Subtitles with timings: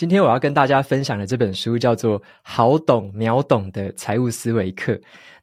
[0.00, 4.92] 今天我要跟大家分享的这本书叫做《好懂秒懂的财务思维课》。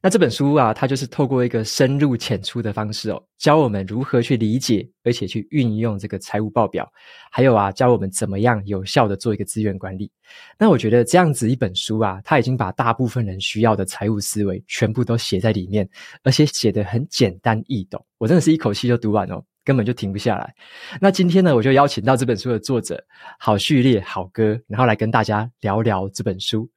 [0.01, 6.91] 那这本书啊，它就是透过一个深入浅出的方式哦，教我们如何去理解，而且去运用这个财务报表，
[7.31, 10.09] 还有啊，教我们怎么样有效的做一个资源管理。
[10.57, 15.87] 那我觉得这样子一本书啊，它已经把大部分人需要的财务思维全部都写在里面，
[16.23, 18.03] 而且写得很简单易懂。
[18.17, 19.39] 我真的是一口气就读完哦。
[19.67, 20.55] 根本就停不下来。
[21.01, 23.03] 那今天呢，我就邀请到这本书的作者
[23.37, 26.69] 好序列好哥，然后来跟大家聊聊这本书。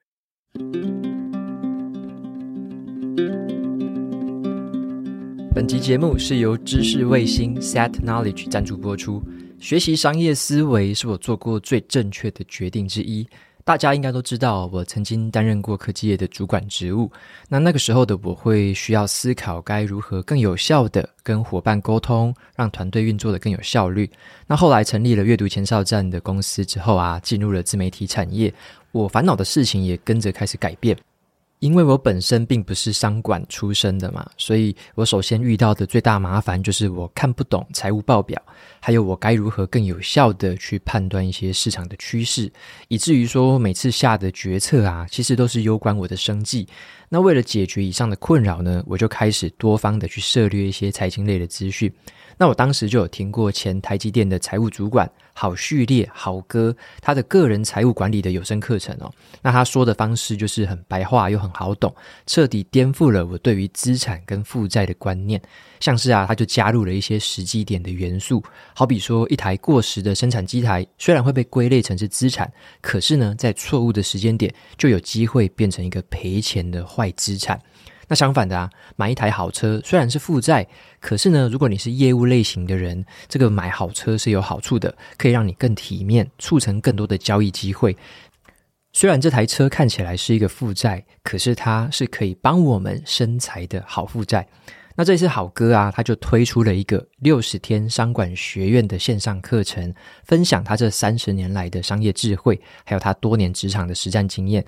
[5.55, 9.23] 本集节目是由知识卫星 Set Knowledge 赞助播出。
[9.61, 13.25] 学习商业思维是我做过最正确的决定之一。
[13.71, 17.09] 大家应该都知道，我曾经担任过科技业的主管职务。
[17.49, 24.11] 那那个时候的我会需要思考该如何更有效地跟伙伴沟通，让团队运作的更有效率。
[24.49, 28.53] 那后来成立了阅读前哨站的公司之后啊，进入了自媒体产业，
[28.91, 30.97] 我烦恼的事情也跟着开始改变。
[31.61, 38.41] 因为我本身并不是商管出身的嘛，所以我首先遇到的最大麻烦就是我看不懂财务报表，
[38.81, 42.51] 还有我该如何更有效地去判断一些市场的趋势，
[42.89, 46.67] 以至于说每次下的决策啊，其实都是攸关我的生计。
[47.11, 51.93] 那为了解决以上的困扰呢，我就开始多方的去涉猎一些财经类的资讯。
[52.39, 59.11] 那我当时就有听过前台积电的财务主管郝旭烈郝哥他的个人财务管理的有声课程哦。
[59.41, 61.95] 那他说的方式就是很白话又很好懂，
[62.27, 65.41] 彻底颠覆了我对于资产跟负债的观念。
[65.81, 72.53] 像是啊，他就加入了一些时机点的元素，好比说一台过时的生产机台，虽然会被归类成是资产，
[72.83, 77.59] 可是呢，在错误的时间点就有机会变成一个赔钱的坏资产。
[78.11, 80.67] 那相反的啊，买一台好车虽然是负债，
[80.99, 87.97] 可是呢，如果你是业务类型的人，这个买好车是有好处的，可以让你更体面，促成更多的交易机会。
[88.93, 94.45] 虽然这台车看起来是一个负债，可是它是可以帮我们生财的好负债。
[94.97, 104.67] 那这次好哥啊，他就推出了一个六十天商管学院的线上课程，分享他这三十年来的商业智慧，还有他多年职场的实战经验。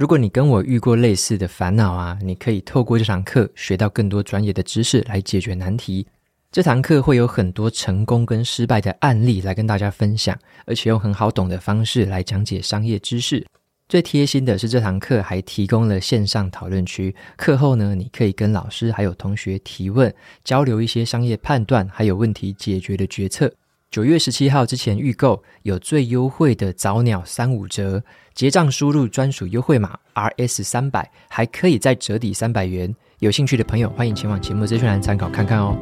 [0.00, 6.06] 如果你跟我遇过类似的烦恼啊，你可以透过这堂课学到更多专业的知识来解决难题。
[6.50, 10.34] 这堂课会有很多成功跟失败的案例来跟大家分享，
[10.64, 13.46] 而且用很好懂的方式来讲解商业知识。
[13.90, 20.10] 最贴心的是，这堂课还提供了线上讨论区，课后呢，你可以跟老师还有同学提问，
[20.42, 23.52] 交流一些商业判断还有问题解决的决策。
[23.90, 28.00] 九月十七号之前预购有最优惠的早鸟三五折，
[28.40, 32.90] 结账输入专属优惠码 RS 三百，还可以再折抵三百元。
[33.18, 35.76] 有兴趣的朋友，欢迎前往节目资讯栏参考看看哦。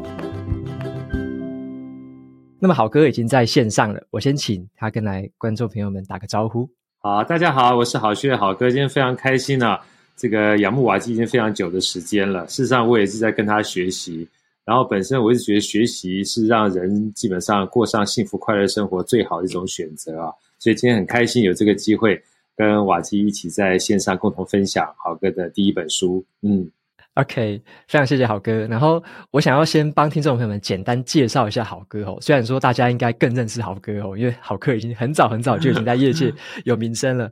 [2.59, 6.69] 那么好哥已经在线上了，我先请他跟来观众朋友们打个招呼。
[6.99, 9.81] 好，大家好，我是郝旭好哥，今天非常开心啊！
[10.17, 14.29] 这个仰慕瓦基已经非常久的时间了，事实上我也是在跟他学习。
[14.65, 22.21] 然后本身我一直觉得学习是让人基本上过上幸福快乐生活最好的一种选择啊，所以今天很开心有这个机会
[22.59, 26.69] 跟瓦基一起在线上共同分享好哥的第一本书，嗯。
[27.15, 28.65] OK，非常谢谢好哥。
[28.69, 29.03] 然后
[29.33, 32.17] 我想要先帮听众朋友们简单介绍一下好哥哦。
[32.21, 36.33] 虽然说大家应该更认识好哥哦，因为好哥已经很早很早就已经在业界
[36.65, 37.29] 有名声了。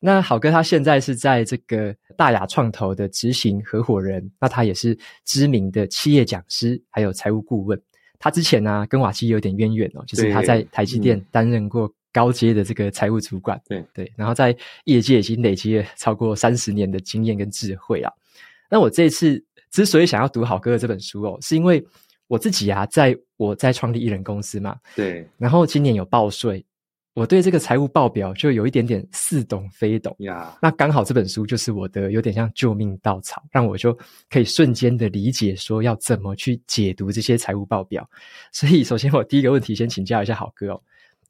[0.00, 7.80] 那好哥他现在是在这个大雅创投的执行合伙人，那他也是知名的企业讲师，还有财务顾问。
[8.20, 13.60] 他之前呢、啊、跟瓦基有点渊源哦，就是他在台积电担任过高阶的这个财务主管。
[13.68, 18.10] 对对，然后在业界已经累积了超过三十年的经验跟智慧啊。
[18.70, 21.84] 那我这次之所以想要读好哥的这本书哦，是因为
[22.28, 26.64] 我自己啊，在我在创立艺人公司嘛，对，然后今年有报税，
[27.12, 30.56] 我对这个财务报表就有一点点似懂非懂呀。
[30.62, 33.96] 那刚好这本书就是我的有点像救命稻草，让我就
[34.30, 38.08] 可以瞬间的理解说要怎么去解读这些财务报表。
[38.50, 40.82] 所以，首先我第一个问题先请教一下好哥哦，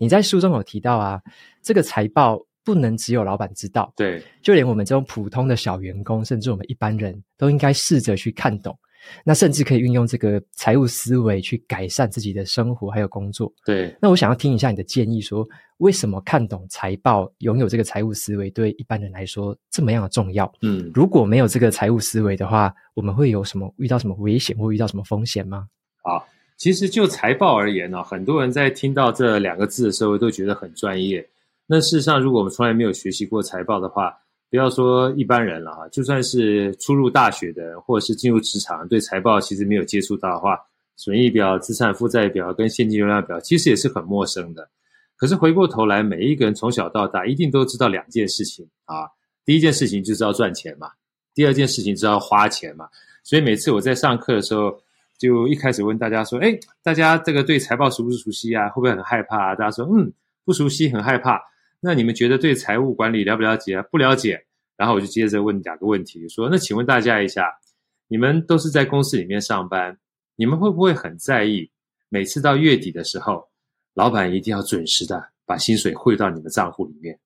[0.04, 1.18] 你在书中有提到啊，
[1.62, 2.38] 这个财报。
[2.66, 8.74] 不能只有老板知道，对，就连我们这种普通的小员工，甚至我们一般人都应该试着去看懂，
[9.22, 13.52] 那甚至可以运用这个财务思维去改善自己的生活还有工作。
[13.66, 20.50] 对，那我想要听一下你的建议说，说为什么看懂财报、拥有这个财务思维对一般人来说这么样的重要？
[20.62, 25.66] 嗯，如果没有这个财务思维的话，我们会有什么遇到什么危险或遇到什么风险吗？
[26.02, 31.26] 好，其实就财报而言呢，很多人在听到这两个字的时候都觉得很专业。
[31.66, 34.16] 那事实上，如果我们从来没有学习过财报的话，
[34.50, 40.58] 不要说一般人了啊，就算是初入大学的，或者是进入职场，对财报其实没有接触到的话，
[40.96, 44.68] 损益表、资产负债表跟现金流量表其实也是很陌生的。
[45.16, 49.08] 可是回过头来，每一个人从小到大一定都知道两件事情啊，
[49.44, 50.90] 第一件事情就知道赚钱嘛，
[51.34, 52.88] 第二件事情知道花钱嘛。
[53.24, 54.78] 所以每次我在上课的时候，
[55.24, 58.68] 就一开始问大家说：“哎，大家这个对财报熟不熟悉啊？
[58.68, 60.12] 会不会很害怕啊？”大家说：“嗯，
[60.44, 61.40] 不熟悉，很害怕。”
[61.80, 63.82] 那你们觉得对财务管理了不了解啊？
[63.90, 64.44] 不了解。
[64.76, 67.46] 然后我就接着问两个问题，说：那请问大家一下，
[68.08, 69.96] 你们都是在公司里面上班，
[70.36, 71.70] 你们会不会很在意
[72.08, 73.48] 每次到月底的时候，
[73.94, 77.18] 老板一定要准时的把薪水汇到你们账户里面？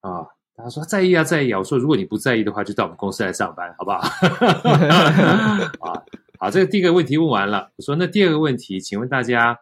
[0.00, 0.24] 啊，
[0.56, 1.58] 大家说在意啊，在意啊。
[1.58, 3.98] 我说如果你不在意的话，就到我们公司来上班，好不好？
[5.86, 6.02] 啊，
[6.38, 7.70] 好，这个第一个问题问完了。
[7.76, 9.58] 我说那第二个问题，请问大家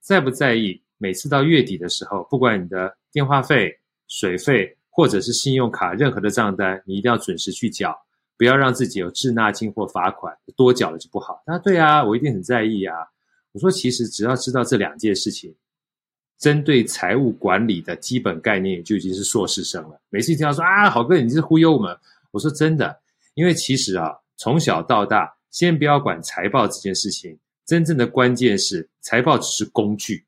[0.00, 3.78] 在不在意每次到月底的时候，不管你的电话费，
[4.08, 7.96] 水费或者是信用卡任何的账单，你一定要准时去缴，
[8.36, 11.42] 不要让自己有滞纳金或罚款，多缴了就不好。
[11.46, 12.96] 他说对啊，我一定很在意啊。
[13.52, 15.54] 我说其实只要知道这两件事情，
[16.38, 20.00] 针对财务管理的基本概念就已经是硕士生了。
[20.10, 21.96] 每次听到说啊，好哥你是忽悠我们，
[22.32, 22.98] 我说真的，
[23.34, 30.26] 因为其实啊，从小到大，先不要管财报这件事情，真正的关键是财报只是工具。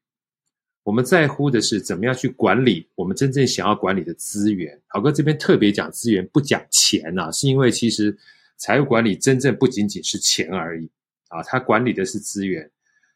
[0.82, 4.80] 我们在乎的是怎么样去管理我们真正想要管理的资源。
[4.86, 8.16] 好哥这边特别讲资源，不讲钱啊，是因为其实
[8.56, 10.88] 财务管理真正不仅仅是钱而已
[11.28, 12.70] 啊，它管理的是资源。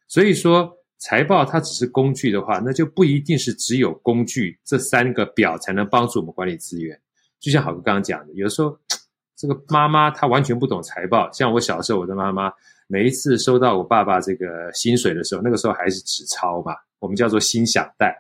[0.07, 7.01] 所以说财报它只是工具的话，那就不一定是只有工具这三个表才能帮助我们管理资源。
[7.41, 8.79] 就像好哥刚刚讲的，有的时候
[9.43, 12.53] 这个妈妈她完全不懂财报，像我小时候，我的妈妈
[12.87, 16.73] 每一次收到我爸爸这个薪水的时候，那个时候还是纸钞嘛。
[17.01, 18.17] 我们叫做薪饷袋，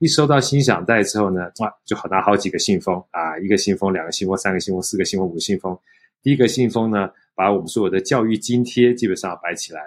[0.00, 5.78] 一收到薪响袋之后呢，哇，就好拿好几个信封啊，一个信封、两个信封、三个信封、四个信封、五个信封。
[6.20, 9.82] 第一个信封呢，把我们所有的教育津贴基本上摆起来；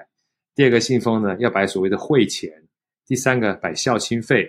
[0.56, 2.50] 第二个信封呢，要摆所谓的汇钱；
[3.06, 4.46] 第三个摆孝亲费；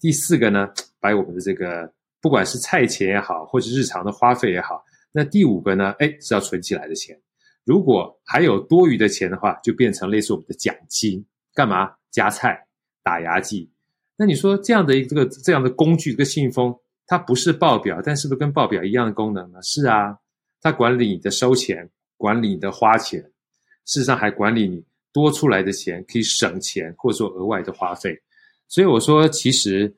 [0.00, 1.92] 第四个呢，摆我们的这个
[2.22, 4.82] 不管是菜钱也好，或者日常的花费也好。
[5.14, 7.16] 那第五个呢，哎，是要存起来的钱。
[7.64, 11.24] 如果还有多余的钱的话，就变成类似我们的奖金，
[11.54, 11.92] 干嘛？
[12.10, 12.60] 加菜。
[13.06, 13.70] 打牙祭，
[14.16, 16.74] 那你说这样的一个这样的工具，这个信封，
[17.06, 19.60] 它不是报表，但是不是跟报表一样的功能呢？
[19.60, 20.16] 是啊，
[20.62, 21.86] 它管理你的收钱，
[22.16, 23.20] 管理你的花钱，
[23.84, 24.82] 事实上还管理你
[25.12, 28.18] 多出来的钱可以省钱，或者说额外的花费。
[28.68, 29.94] 所以我说，其实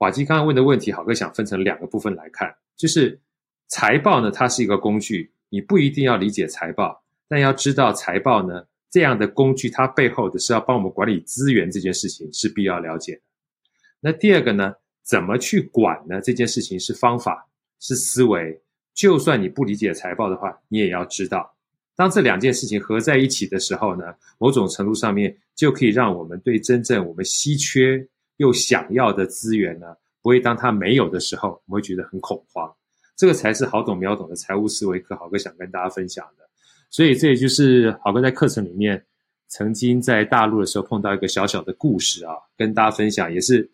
[0.00, 3.18] 瓦基刚刚问的问题，好哥想分成两个部分来看，就是
[3.72, 8.66] 财报呢，它是一个工具，你不一定要理解财报，但要知道财报呢。
[8.90, 13.20] 这样的工具，它背后的是要帮我们管理资源这件事情是必要了解的。
[13.98, 16.20] 那第二个呢，怎么去管呢？
[16.20, 17.48] 这件事情是方法，
[17.80, 18.60] 是思维。
[18.92, 21.50] 就算你不理解财报的话，你也要知道，
[21.96, 24.04] 当这两件事情合在一起的时候呢，
[24.36, 29.86] 某种程度上面就可以让我们对真正我们稀缺又想要的资源呢，
[30.20, 32.70] 不会当它没有的时候，我们会觉得很恐慌。
[33.22, 36.44] 这个才是好懂秒懂的财务思维课，郝哥想跟大家分享的。
[36.90, 39.00] 所以这也就是郝哥在课程里面
[39.46, 43.70] 曾经在大陆的时候碰到一个小小的故事啊，跟大家分享，也是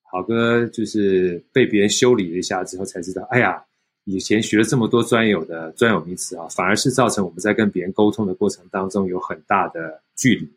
[0.00, 3.62] 郝哥就是被别人修理了一下之后才知道，哎呀，
[4.04, 10.50] 以前学了这么多专有的专有名词啊，反而是造成我们在跟别人沟通的过程当中有很大的距离。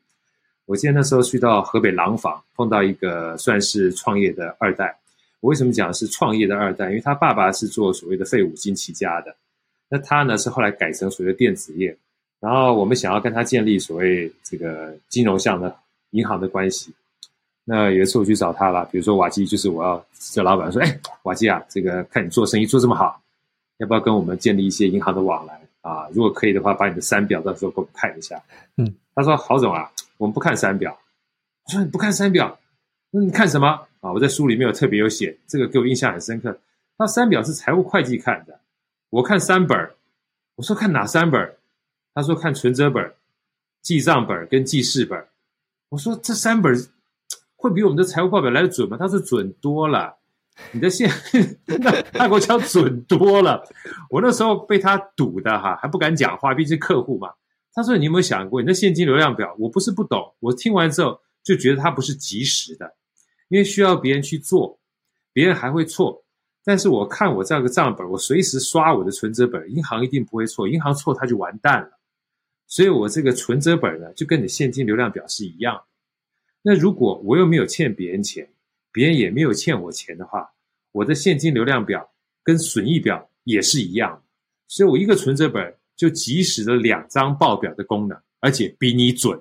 [0.67, 4.97] 我记得那时候去到河北廊坊，碰到一个算是创业的二代。
[5.45, 6.89] 我为什么讲是创业的二代？
[6.89, 9.35] 因为他爸爸是做所谓的废五金起家的。
[9.87, 11.95] 那他呢是后来改成所谓的电子业，
[12.39, 15.77] 然后我们想要跟他建立所谓这个金融项的
[16.09, 16.91] 银行的关系。
[17.63, 23.21] 那有一次我去找他了，比如说瓦基，就是我要叫老板说：“哎，瓦基啊，这个看你做生意做这么好，
[23.77, 26.09] 要不要跟我们建立一些银行的往来啊？
[26.11, 28.41] 如果可以的话，把你的三表到时候给我们看一下。”
[28.77, 30.97] 嗯，他说：“郝总啊，我们不看三表。”
[31.65, 32.57] 我说：“你不看三表，
[33.11, 36.59] 那你看什么啊？”我在书里面有特别有写，这个给我印象很深刻。
[36.97, 38.59] 他三表是财务会计看的。
[39.09, 39.91] 我看三本，
[40.55, 41.55] 我说看哪三本？
[42.13, 43.13] 他说看存折本、
[43.81, 45.25] 记账本跟记事本。
[45.89, 46.87] 我说这三本
[47.57, 48.95] 会比我们的财务报表来的准吗？
[48.97, 50.15] 他说准多了。
[50.71, 51.11] 你的现
[51.67, 53.67] 那他给我讲准多了。
[54.09, 57.33] 我那时候被他堵的哈，还不敢讲话，毕竟客户嘛。
[57.73, 59.53] 他说你有没有想过，你的现金流量表？
[59.59, 62.93] 我不是不懂，我听完之后就觉得它不是及时的，
[63.49, 64.79] 因为需要别人去做，
[65.33, 66.23] 别人还会错。
[66.63, 71.99] 但是我看我这个账本，我随时刷我的存折本，银行一定不会错，银行错它就完蛋了。
[72.67, 75.83] 所以我这个存折本呢，就跟你现金流量表是一样。
[76.63, 78.49] 那如果我又没有欠别人钱，
[78.91, 80.49] 别人也没有欠我钱的话，
[80.91, 82.11] 我的现金流量表
[82.43, 84.23] 跟损益表也是一样，
[84.67, 89.39] 所以我一个存折本就即时了两张报表的功能，而且比你准。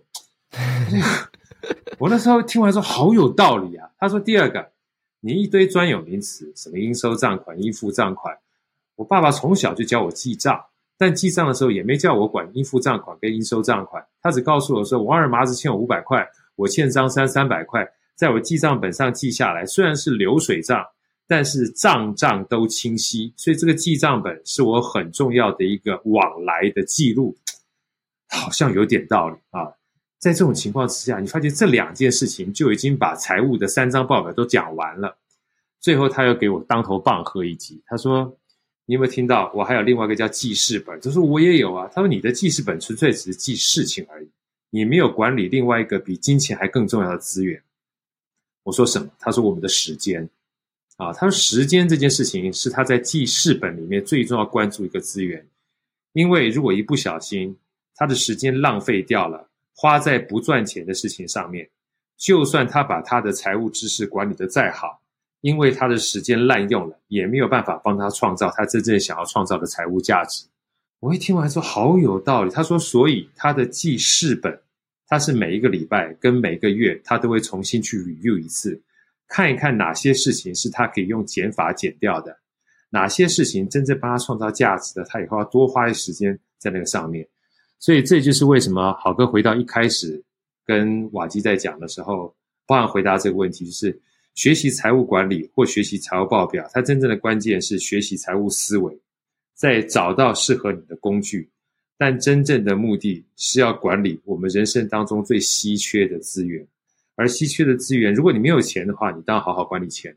[1.98, 3.88] 我那时候听完说好有道理啊。
[3.98, 4.70] 他说第二个，
[5.20, 8.36] 你一堆专有名词，什么应收账款、应付账款，
[8.96, 10.64] 我爸爸从小就教我记账。
[10.96, 20.86] 但记账的时候也没叫我管应付账款跟应收账款，他只告诉我说王二麻子欠我五百块，我欠张三三百块，在我记账本上记下来，虽然是流水账，
[21.26, 27.36] 但是账账都清晰，所以这个记账本是我很重要的一个往来的记录，
[28.28, 29.72] 好像有点道理啊。
[30.24, 35.18] 在这种情况之下，你发现这两件事情就已经把财务的三张报表都讲完了，
[35.80, 38.34] 最后他又给我当头棒喝一击，他说。
[38.86, 39.50] 你有没有听到？
[39.54, 41.90] 我还有另外一个叫记事本，他说我也有啊。
[41.94, 44.28] 他说你的记事本纯粹只是记事情而已，
[44.68, 47.62] 你没有管理另外一个比金钱还更重要的资源。
[48.62, 49.08] 我说什么？
[49.18, 50.28] 他说我们的时间
[50.98, 51.14] 啊。
[51.14, 55.48] 他说时间这件事情是他在记事本里面最重要关注一个资源，
[56.12, 57.56] 因为如果一不小心
[57.94, 61.68] 他的时间浪费掉了，花在不赚钱的事情上面，
[62.16, 65.00] 就算他把他的财务知识管理得再好。
[65.40, 70.46] 因为他的时间滥用了，也没有办法帮他创造他真正想要创造的财务价值。
[71.00, 72.50] 我一听完说好有道理。
[72.50, 74.58] 他说，所以他的记事本，
[75.06, 78.80] 他是每一个礼拜跟每个月，他都会重新去 review 一次，
[79.28, 82.38] 看一看哪些事情是他可以用减法减掉的，
[82.88, 87.28] 哪些事情真正帮他创造价值的，他以后要多花一时间在那个上面。
[87.84, 90.22] 所以这就是为什么好哥回到一开始
[90.64, 92.34] 跟瓦基在讲的时候，
[92.66, 94.00] 帮他回答这个问题，就是。
[94.34, 98.98] 学习财务管理或学习财务报表，它真正的关键是学习财务思维，
[99.54, 101.48] 再找到适合你的工具。
[101.96, 106.66] 但真正的目的是要管理我们人生当中最稀缺的资源。
[107.14, 110.12] 而稀缺的资源，如果你没有钱的话，你当然好好管理钱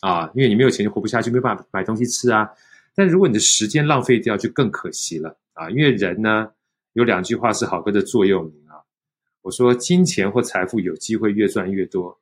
[0.00, 2.48] 啊，因为你没有钱就活不下去，没办法买东西吃啊。
[2.94, 5.68] 但如果你的时间浪费掉，就更可惜了啊。
[5.70, 6.48] 因为人呢，
[6.96, 8.82] 有两句话是好哥的座右铭啊。
[9.42, 12.18] 我说，金钱或财富有机会越赚越多，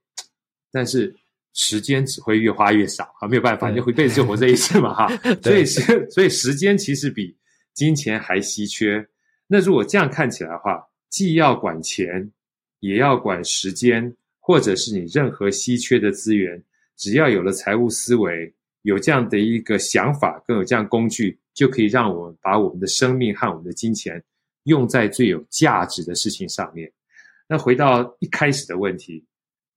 [0.70, 1.14] 但是。
[1.56, 5.06] 时间只会越花越少啊，没有办法，你就一辈子就活这一次嘛哈。
[5.40, 7.32] 所以是，所以时间其实比
[7.72, 9.06] 金钱还稀缺。
[9.46, 12.28] 那如果这样看起来的话，既要管钱，
[12.80, 16.60] 也要管时间，或者是你任何稀缺的资源，
[16.96, 18.52] 只要有了财务思维，
[18.82, 24.20] 有这样的一个想法，更有这样工具，就可以让我们把我们的生命和我们的金钱
[24.64, 26.90] 用在最有价值的事情上面。
[27.46, 29.24] 那回到一开始的问题。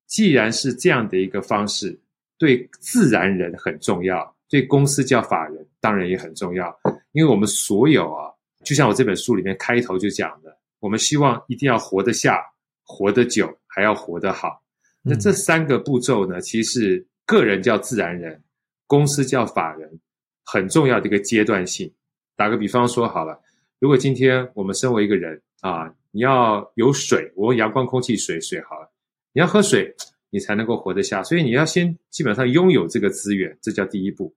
[0.07, 1.99] 既然是这样的一个方式，
[2.37, 6.73] 对自然人很重要，对公司叫法人当然也很重要。
[7.11, 8.31] 因为我们所有啊，
[8.63, 12.41] 就像我这本书里面开头就讲的，我们希望一定要活得下、
[12.85, 14.63] 活得久，还要活得好。
[15.01, 18.41] 那这三个步骤呢，其实个人叫自然人，
[18.85, 19.99] 公司叫法人，
[20.45, 21.93] 很重要的一个阶段性。
[22.37, 23.37] 打个比方说好了，
[23.79, 28.91] 如果今天我们身为一个人啊，你要有水，我阳光、空气、水，水好了。
[29.33, 29.93] 你要喝水，
[30.31, 34.33] 你才能够活得下，所以你要先基本上拥有这个资源，这叫第一步。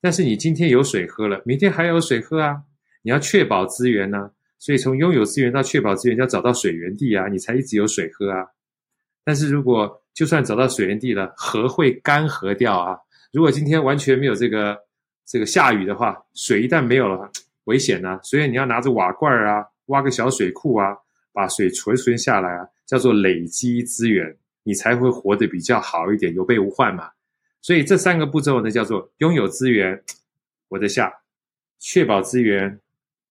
[0.00, 2.62] 但是你今天有水喝了，明天还有水喝啊！
[3.02, 4.30] 你要确保资源呢，
[4.60, 8.46] 所以从拥有资源到确保资源，要找到水源地啊，你才一直有水喝啊。
[9.24, 12.96] 但是如果就算找到水源地了，河会干涸掉啊。
[13.32, 14.78] 如果今天完全没有这个
[15.26, 17.28] 这个下雨的话，水一旦没有了，
[17.68, 18.18] 危险啊。
[18.22, 20.96] 所以你要拿着瓦罐啊，挖个小水库啊，
[21.32, 22.68] 把水储存下来啊。
[22.88, 27.10] 叫做累积资源，你才会活得比较好一点，有备无患嘛。
[27.60, 30.02] 所以这三个步骤呢，叫做拥有资源，
[30.70, 31.10] 活得下；
[31.78, 32.80] 确保资源，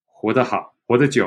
[0.06, 1.25] 活得好，活得久；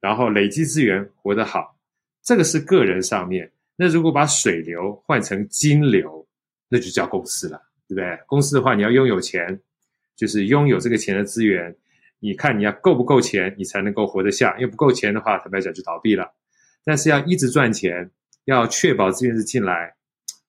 [0.00, 1.78] 然后累积资源，活得好。
[2.24, 3.48] 这个是个人上面。
[3.76, 6.26] 那如果把水流换成金流，
[6.68, 8.18] 那就叫公司了，对不对？
[8.26, 9.56] 公司的话，你要拥有钱，
[10.16, 11.72] 就是拥有这个钱的资源。
[12.20, 14.54] 你看你要够不够钱，你才能够活得下。
[14.58, 16.34] 因为不够钱的话，坦白讲就倒闭了。
[16.84, 18.10] 但是要一直赚钱，
[18.44, 19.94] 要确保资源是进来，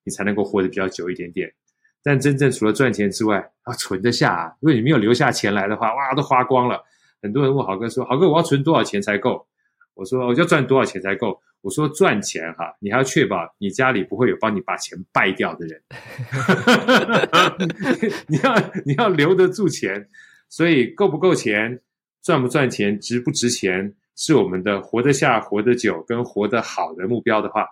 [0.03, 1.53] 你才能够活得比较久一点点。
[2.01, 4.53] 但真正除了赚钱之外，要存得下啊。
[4.61, 6.81] 如果你没有留下钱来的话，哇，都花光了。
[7.21, 9.45] 很多人问豪哥说：“豪哥，我要存多少钱才够？”
[9.93, 15.81] 我说：“我要赚多少钱才够？”我说：“赚钱哈，你还要确保你家里不会有帮你把钱败掉的人。
[18.27, 20.07] 你要你要留得住钱，
[20.49, 21.79] 所以够不够钱，
[22.21, 27.65] 赚不赚钱，值不值钱。”是我们的活得下、活得久跟活得好的目标的话，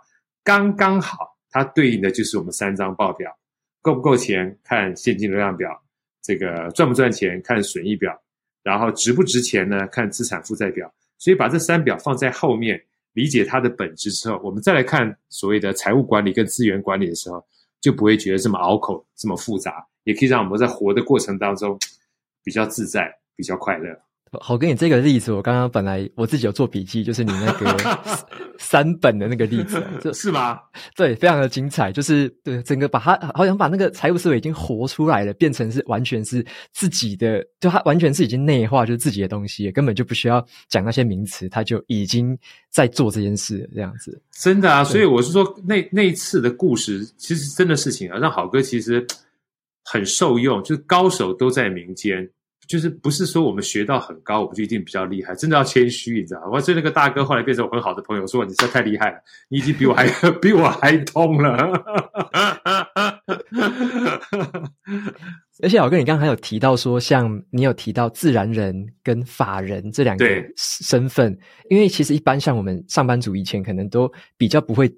[0.45, 3.29] 刚刚好，它对应的就是我们三张报表，
[3.81, 5.69] 够不够钱看现金流量表，
[6.21, 8.17] 这个赚不赚钱看损益表，
[8.63, 10.89] 然后值不值钱呢看资产负债表。
[11.17, 12.81] 所以把这三表放在后面，
[13.11, 17.45] 理解它的本质之后，我们再来看所谓的财务管理跟资源管理的时候，
[17.81, 21.77] 就不会觉得这么拗口、这么复杂，也可以让我们在活的过程当中
[22.47, 23.89] 比较自在、比较快乐。
[24.39, 27.99] 好，跟你这个例子，我刚刚本来我自己有做笔记，就是你那个
[28.57, 30.59] 三本的那个例子，是吗？
[30.95, 42.37] 对，非常的精彩，就是对整个把它好像把那个财务思维已经活出来了，变成是完全是自己的，就它完全是已经内化，就是自己的东西，根本就不需要讲那些名词，他就已经
[42.69, 44.21] 在做这件事了，这样子。
[44.31, 49.05] 真的啊，所以我是说，那那一次的故事，其实真的事情啊，让好哥其实
[49.83, 52.29] 很受用，就是高手都在民间。
[52.67, 56.59] 就是不是说我们学到很高，我们就一定比较厉害，真的要谦虚，你知道吗？
[56.59, 59.17] 所以那个大哥后来变成我很好的朋友，说你实在太厉害了，
[59.49, 60.05] 你已经比我还
[60.41, 61.57] 比我还通了。
[65.63, 71.35] 而且老哥你刚刚还有提到说，像你有提到自然人跟法人这两个身份，
[71.69, 74.93] 因为其实一般像我们上班族以前可能都比较不会。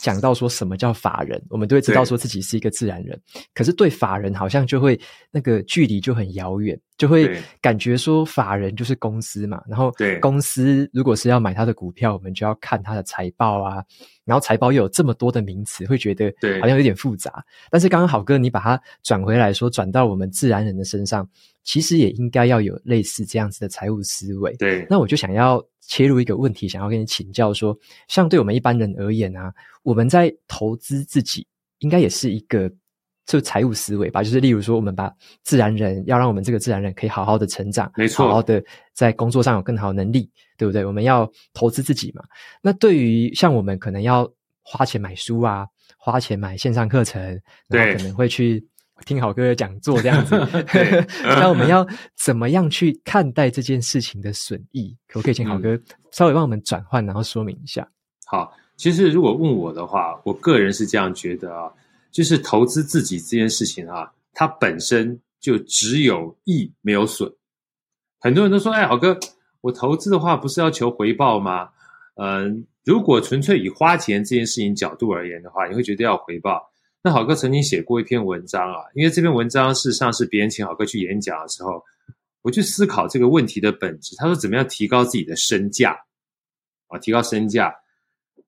[0.00, 3.20] 讲到说什么叫法人，我们都会知道说自己是一个自然人，
[3.52, 4.98] 可是对法人好像就会
[5.30, 13.84] 那个距离就很遥远，就会感觉说法人就是公司嘛，然后公司如果是要买他的股票，我们就要看他的财报啊，
[14.24, 17.44] 然后财报又有这么多的名词，会觉得好像有点复杂。
[17.70, 21.28] 但是刚刚好哥你把它转回来说，转到我们自然人的身上，
[21.62, 24.56] 其实也应该要有类似这样子的财务思维。
[24.56, 25.62] 对，那我就想要。
[25.86, 27.76] 切入一个问题，想要跟你请教说，
[28.08, 31.46] 像对我们一般人而言啊，我们在投资自己，
[31.78, 32.70] 应该也是一个
[33.26, 34.22] 就财务思维吧？
[34.22, 35.12] 就是例如说，我们把
[35.42, 38.62] 自然人要让我们这个自然人可以好好的成长，没错，好好的
[38.92, 40.84] 在工作上有更好的能力，对不对？
[40.84, 42.22] 我们要投资自己嘛。
[42.62, 44.30] 那对于像我们可能要
[44.62, 45.66] 花钱买书啊，
[45.98, 47.20] 花钱买线上课程，
[47.68, 48.66] 然后可能会去。
[49.04, 50.36] 听好哥的讲座这样子，
[51.22, 51.86] 那我们要
[52.16, 54.96] 怎么样去看待这件事情的损益？
[55.08, 55.78] 可不可以请好哥
[56.12, 57.86] 稍微帮我们转换，然后说明一下？
[58.26, 61.70] 好，其实如果问我的话，我个人是这样觉得啊，
[62.10, 67.30] 就是投资自己这件事情啊，它本身就只有益没有损。
[68.20, 69.18] 很多人都说：“哎，好哥，
[69.60, 71.68] 我投资的话不是要求回报吗？”
[72.16, 76.70] 嗯，如果纯粹以花钱这件事情角度而言的话，你会觉得要回报。
[77.06, 81.84] 那好哥曾经写过一篇文章啊，因为这篇文章事实上是别人请好哥去演讲的时候，
[82.40, 84.16] 我去思考这个问题的本质。
[84.16, 86.02] 他说怎么样提高自己的身价
[86.88, 86.98] 啊？
[86.98, 87.76] 提高身价。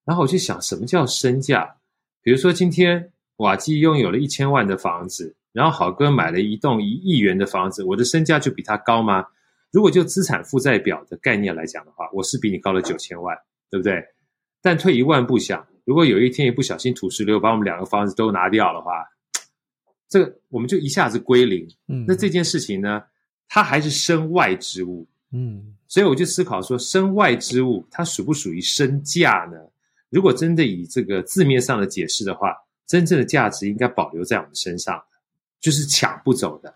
[0.07, 1.77] 然后我去想什么叫身价？
[2.23, 9.27] 比如说今天瓦基拥有了一千万的房子，然后好哥买了一栋一亿元的房子，我的身价就比他高吗？
[9.71, 13.37] 如果就资产负债表的概念来讲的话，我是比你高了九千万，
[13.71, 14.03] 对不对？
[14.63, 15.63] 但退一万步想。
[15.87, 19.09] 如果有一天一不小心土石流把我们两个房子都拿掉的话，
[20.11, 21.65] 这个我们就一下子归零。
[21.87, 23.01] 嗯，那这件事情呢，
[23.49, 25.07] 它还是身外之物。
[25.31, 29.57] 嗯，所以我就思考说，身外之物它属不属于身价呢？
[30.11, 32.53] 如果真的以这个字面上的解释的话，
[32.85, 35.01] 真正的价值应该保留在我们身上，
[35.61, 36.75] 就是抢不走的。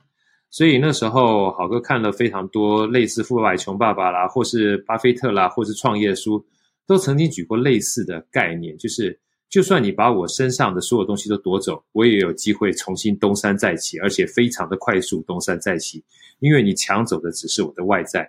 [0.51, 6.45] 所以那时候好哥看了非常多类似《富爸爸穷爸爸》啦，或是巴菲特啦，或是创业书。
[6.91, 9.17] 都曾经举过类似的概念，就是
[9.49, 16.03] 就算你把我身上的所有东西都夺走，我也有机会重新东山再起，而且非常的快速东山再起。
[16.41, 18.29] 因为你抢走的只是我的外在，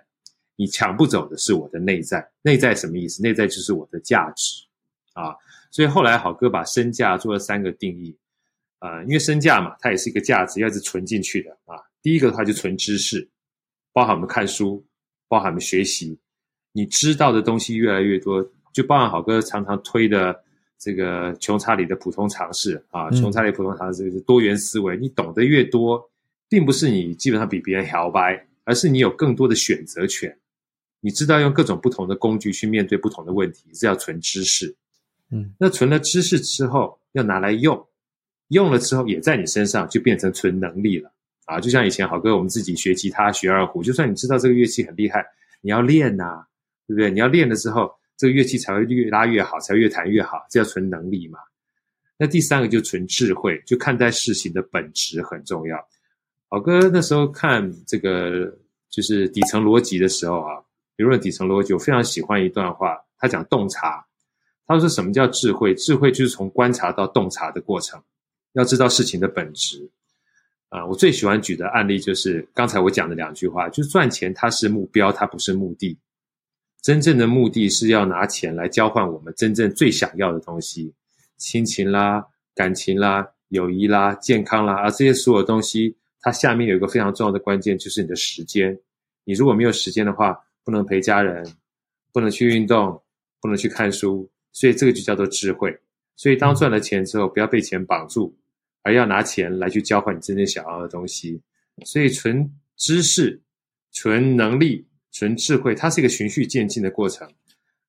[0.54, 2.30] 你抢不走的是我的内在。
[2.40, 3.20] 内在什么意思？
[3.20, 4.62] 内在就是我的价值
[5.14, 5.34] 啊！
[5.72, 8.16] 所以后来好哥把身价做了三个定义
[8.78, 11.82] 啊，因为身价嘛，它也是一个价值，要是存进去的啊。
[12.00, 13.28] 第一个的话就存知识，
[13.92, 14.86] 包含我们看书，
[15.26, 16.16] 包含我们学习。
[16.72, 20.42] 你知道的东西越来越多，就包含好哥常常推的
[20.78, 24.96] 这个穷查理的普通常识啊，穷查理普通常识就是多元思维。
[24.96, 26.02] 你懂得越多，
[26.48, 30.34] 并不是你基本上比别人还白，而是你有更多的选择权。
[31.00, 34.74] 你知道用各种不同的工具去面对不同的问题，这叫存知识。
[35.30, 37.86] 嗯，那存了知识之后，要拿来用，
[38.48, 41.12] 用了之后也在你身上就变成存能力了
[41.44, 41.60] 啊。
[41.60, 45.26] 就像以前好哥我们自己学吉他、学二胡，就算你知道这个乐器很厉害，
[45.60, 46.46] 你要练呐、啊。
[46.92, 47.10] 对不对？
[47.10, 50.38] 你要练了之后，这个乐器才会越拉越好，才会越弹越好。
[50.50, 51.38] 这叫纯能力嘛。
[52.18, 55.76] 那第三个就纯智慧，就看待事情的本质很重要。
[56.50, 58.54] 老哥那时候看这个
[58.90, 60.60] 就是底层逻辑的时候啊，
[60.94, 64.04] 比如说底层逻辑，我非常喜欢一段话，他讲洞察。
[64.66, 65.74] 他说什么叫智慧？
[65.74, 68.00] 智慧就是从观察到洞察的过程，
[68.52, 69.90] 要知道事情的本质。
[70.68, 75.98] 啊，我最喜欢举的案例就是刚才我讲的两句话，就是赚钱它是目标，它不是目的。
[76.82, 80.92] 真正的目的是要拿钱来交换我们真正最想要的东西，
[81.36, 88.76] 亲情啦、感情啦、友谊啦、健康啦，而这些所有东西，它下面有一个非常重要的关键，就是你的时间。
[89.24, 91.46] 你如果没有时间的话，不能陪家人，
[92.12, 93.00] 不能去运动，
[93.40, 95.72] 不能去看书，所以这个就叫做智慧。
[96.16, 98.36] 所以当赚了钱之后，不要被钱绑住，
[98.82, 101.40] 而要拿钱来去交换你真正想要的东西。
[101.86, 103.40] 所以，纯知识、
[103.92, 107.30] 纯能力、纯智慧，它是一个循序渐进的过程。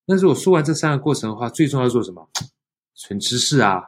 [0.05, 2.29] 那如果说完这三个过程的话，最重要做什么？
[2.95, 3.81] 纯知识啊，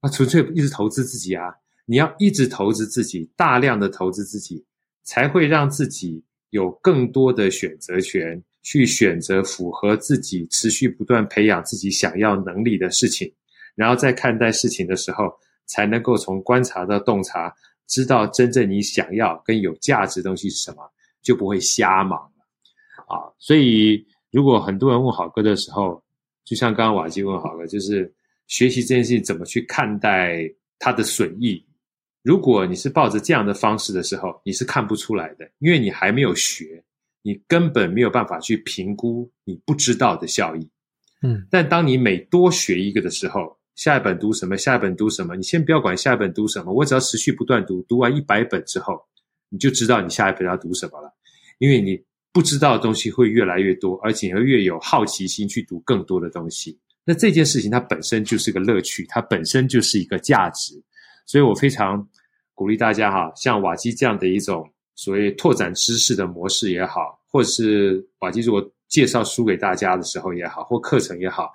[0.00, 1.52] 那纯粹一直投资自己啊！
[1.84, 4.64] 你要一直投资自己，大量的投资自己，
[5.02, 13.32] 才会让自己有更多的选择权，去选择符合自己持续不断培养自己想要能力的事情。
[13.74, 15.24] 然后在看待事情的时候，
[15.66, 17.54] 才能够从观察到洞察，
[17.86, 22.18] 知道真正你想要跟有价值的东西是什么，就不会瞎忙
[23.06, 23.32] 啊！
[23.38, 24.06] 所以。
[24.32, 26.02] 如果很多人问好哥的时候，
[26.44, 28.12] 就像刚刚瓦基问好哥，就是
[28.48, 30.42] 学习这件事情怎么去看待
[30.78, 31.64] 它的损益？
[32.22, 36.84] 如果你是抱着这样的方式的时候，你是看不出来的，因为你还没有学，
[37.22, 40.68] 你根本没有办法去评估你不知道的效益。
[41.22, 49.00] 嗯，但当你每多学一个的时候，下一本读什么，下一本读什么，你先不要管下一本读什么，我只要持续不断读，读完一百本之后，
[49.48, 51.10] 你就知道你下一本要读什么了，
[51.58, 52.04] 因为你。
[52.36, 56.78] 不知道的东西会越来越多，而且会越有好奇心去读更多的东西。
[57.02, 60.74] 那这件事情它本身就是个乐趣，它本身就是一个价值。
[61.24, 62.06] 所以我非常
[62.52, 71.50] 鼓励大家哈，像瓦基这样的一种所谓拓展知识的模式也好，或是瓦基如果介绍书给大家的时候也好，或课程也好，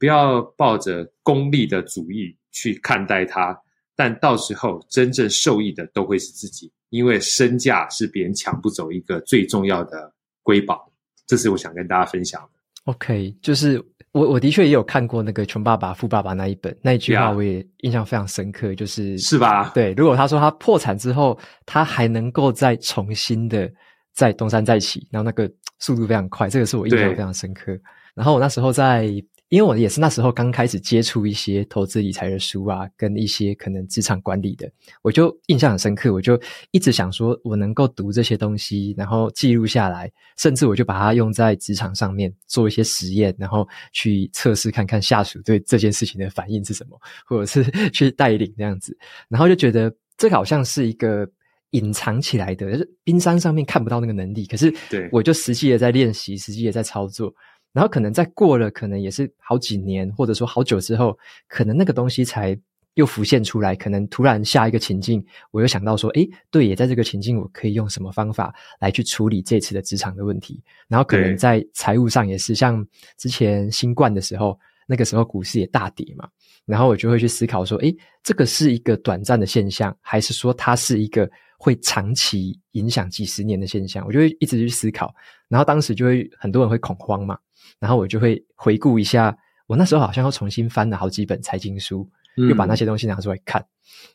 [0.00, 3.56] 不要抱着功利的主义去看待它，
[3.94, 10.12] 但到时候真正受益的都会是自己，因为身价是别人抢不走一个最重要的。
[10.44, 10.88] 瑰宝，
[11.26, 12.48] 这是我想跟大家分享的。
[12.84, 19.72] OK，就是我我的确也有看过那个《穷爸爸富爸爸》那一本，那一句话我也印象非常深刻，就是是吧？
[19.74, 23.68] 对，如果他说他破产之后，他还能够再重新的
[24.12, 27.76] 再东山再起，然后那个速度非常快，这个是我印象非常深刻。
[28.14, 29.10] 然后我那时候在。
[29.50, 34.68] 因为我也是那时候刚开始接触一些投资理财的书啊，跟一些可能职场管理的，
[35.02, 36.12] 我就印象很深刻。
[36.12, 36.40] 我就
[36.72, 48.96] 一直想说，我能够读这些东西，然后记录下来，甚至我就把它用在职场上面做一些实验，然后去测试看看下属对这件事情的反应是什么，或者是 去带领这样子。
[49.28, 51.28] 然后就觉得这个好像是一个
[51.70, 54.72] 隐藏起来的，就是冰山上面看不到那个能力，可是
[55.12, 57.32] 我就实际的在练习，实际的在操作。
[57.74, 62.56] 然后可能再过了，可能也是好几年，或者说好久之后，可能那个东西才
[62.94, 63.74] 又浮现出来。
[63.74, 70.62] 可能突然下一个情境，我又想到说，诶，对，也在这个情境，我可以用什么方法来去处理这次的职场的问题？
[70.86, 72.86] 然后可能在财务上也是，像
[73.18, 74.56] 之前新冠的时候，
[74.86, 76.28] 那个时候股市也大跌嘛，
[76.66, 84.06] 然后我就会去思考说，诶，这个是一个短暂的现象，还是说它是一个会长期影响几十年的现象？
[84.06, 85.12] 我就会一直去思考。
[85.48, 87.36] 然后当时就会很多人会恐慌嘛。
[87.78, 93.64] 然后我就会回顾一下，我那时候好像又重新翻了好几本财经书，嗯、又把那些东西拿出来看，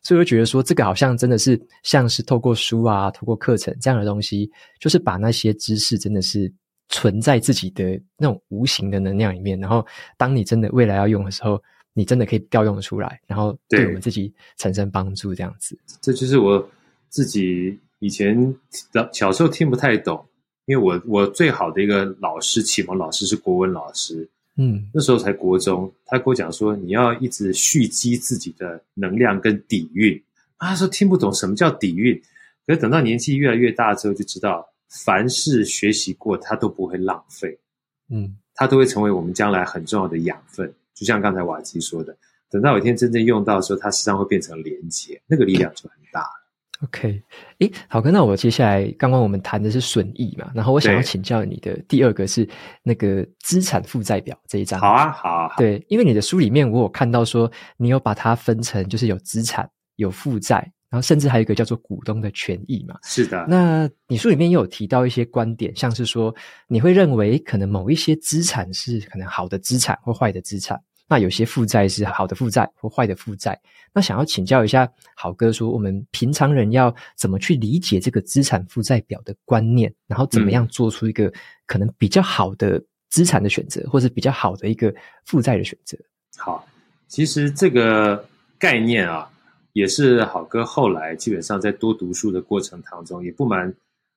[0.01, 6.51] 所以我就觉得说，这个好像真的是像是透过书啊，透过课程这样的东西，就是把那些知识真的是
[6.89, 9.85] 存在自己的那种无形的能量里面，然后
[10.17, 11.61] 当你真的未来要用的时候，
[11.93, 15.77] 你真的可以调用出来，然后对我们自己产生帮助，这样子。
[16.01, 16.69] 这就是我
[17.09, 18.55] 自己以前
[19.11, 20.25] 小时候听不太懂。
[20.69, 30.21] 因为我我最好的一个老师，启蒙老师是国文老师，嗯，那时候才国中，他跟我讲说，你要一直蓄积自己的能量跟底蕴。
[30.59, 32.21] 他说听不懂什么叫底蕴，
[32.67, 34.63] 可是等到年纪越来越大之后，就知道
[35.03, 37.57] 凡是学习过，他都不会浪费，
[38.11, 40.71] 嗯，他都会成为我们将来很重要的养分。
[40.93, 42.15] 就像刚才瓦基说的，
[42.51, 46.38] 等到有一天真正用到的时候，它实际上会变成连接，那个力量就很大了。
[46.81, 47.21] OK，
[47.57, 52.47] 诶，好哥，那我接下来刚刚我们谈的是损益嘛，然后我想要请教你的第二个是
[52.83, 54.79] 那个资产负债表这一章。
[54.79, 55.55] 好啊，好啊，好。
[55.57, 60.55] 对，因为你的书里面我有看到说，你有把它分成就是有资产、有负债，
[60.89, 62.97] 然后甚至还有一个叫做股东的权益嘛。
[63.03, 63.45] 是的。
[63.49, 66.33] 那你书里面也有提到一些观点，像是说
[66.69, 70.79] 你会认为可能某一些资产是可能好的资产或坏的资产。
[71.09, 73.59] 那有些负债是好的负债或坏的负债，
[73.91, 81.33] 那想要请教一下好哥，说我们平常人要怎么去理解这个资产负债表的观念，然后怎么样做出一个
[81.65, 84.93] 可能比较好的资产的选择，或者比较好的一个
[85.25, 85.97] 负债的选择？
[86.37, 86.63] 好，
[87.07, 88.23] 其实这个
[88.59, 89.27] 概念啊，
[89.73, 93.73] 也是好哥后来基本上在多读书的过程当中，也不瞒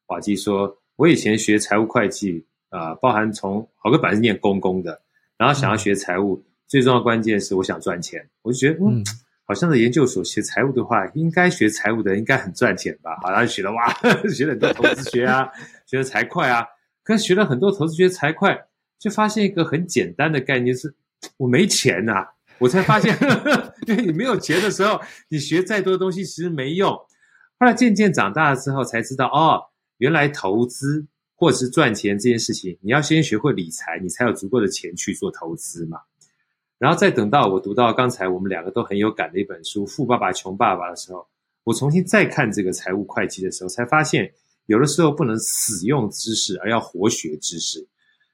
[0.09, 5.01] 瓦基说，我以前学财务会计啊、呃，包含从好哥本来是念公公的，
[5.39, 6.35] 然后想要学财务。
[6.35, 9.05] 嗯最重要的关键是我想赚钱，我就觉得嗯，
[9.45, 13.15] 好像在研究所学财务的话，应该学财务的应该很赚钱吧？
[13.23, 13.93] 好，然后学了哇，
[14.33, 15.47] 学了很多投资学啊，
[15.85, 16.65] 学了财会啊，
[17.05, 18.59] 可是学了很多投资学财会，
[18.99, 20.95] 就发现一个很简单的概念是，
[21.37, 23.15] 我没钱呐、啊，我才发现，
[23.87, 26.91] 因为你没有钱的时候，你学再多的东西其实没用。
[27.59, 29.61] 后来渐渐长大了之后，才知道哦，
[29.99, 31.07] 原来投资
[31.37, 35.99] 或者是赚钱这件事情，你要先学会理财，你才有足够的钱去做投资嘛。
[36.83, 41.25] 然后再等到我读到刚才我们两个都很有感的一本书《富爸爸穷爸爸》的时候，
[41.63, 44.29] 我重新再看这个财务会计的时候，才发现
[44.67, 47.87] 有的时候不能死用知识，而要活学知识。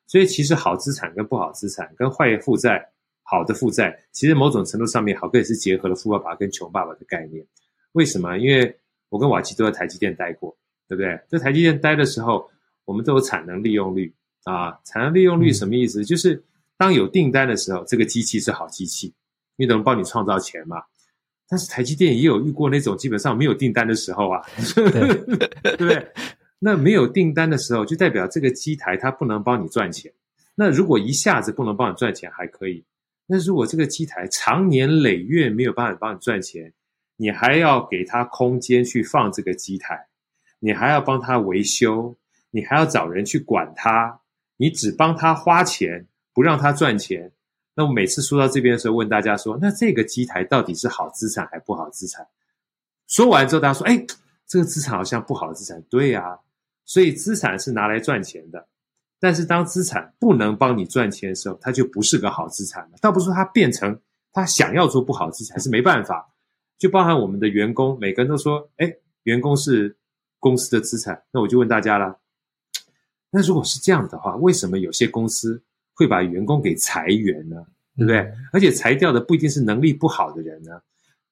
[0.07, 2.89] 所以其实好资产跟不好资产，跟坏负债。
[3.31, 7.47] 好的负债，其实某种程度上面，好哥也是结合了富爸爸跟穷爸爸的概念。
[7.93, 8.39] 为什么？
[8.39, 8.75] 因为
[9.11, 10.57] 我跟瓦基都在台积电待过，
[10.89, 11.21] 对不对？
[11.29, 12.49] 在台积电待的时候，
[12.87, 14.11] 我们都有产能利用率
[14.45, 14.81] 啊。
[14.87, 16.03] 产能利用率什么意思？
[16.03, 16.43] 就是
[16.79, 19.09] 当有订单的时候，这个机器是好机器，
[19.57, 20.83] 因为能帮你创造钱嘛。
[21.49, 24.43] 但是台积电也有遇过那种基本上没有订单的时候啊，
[24.75, 25.15] 对，
[25.77, 26.13] 不对？
[26.59, 30.13] 那没有订单的时候，就代表这个机台它不能帮你赚钱。
[30.55, 32.85] 那如果一下子不能帮你赚钱，还可以。
[33.27, 36.73] 那如果这个机台长年累月没有办法帮你赚钱，
[37.17, 40.09] 你还要给他空间去放这个机台，
[40.59, 42.17] 你还要帮他维修，
[42.51, 44.21] 你还要找人去管他，
[44.57, 46.08] 你只帮他花钱，
[46.39, 47.33] 不让他赚钱。
[47.75, 52.25] 那我每次说到这边的时候，问大家说，那这个机台到底是好资产还不好资产？
[53.09, 54.07] 说完之后，大家说，哎，
[54.47, 55.83] 这个资产好像不好资产。
[55.91, 56.39] 对呀，
[56.85, 58.69] 所以资产是拿来赚钱的。
[59.19, 62.91] 但是当资产不能帮你赚钱的时候，它就不是个好资产了。
[63.01, 64.01] 倒不是说它变成
[64.33, 66.33] 他想要做不好资产，是没办法。
[66.79, 69.97] 就包含我们的员工，每个人都说：“哎，员工是
[70.39, 72.21] 公司的资产。”那我就问大家了：
[73.29, 75.61] 那如果是这样的话，为什么有些公司
[75.99, 77.67] 会把员工给裁员呢？
[77.97, 78.19] 对不对？
[78.53, 80.81] 而且裁掉的不一定是能力不好的人呢。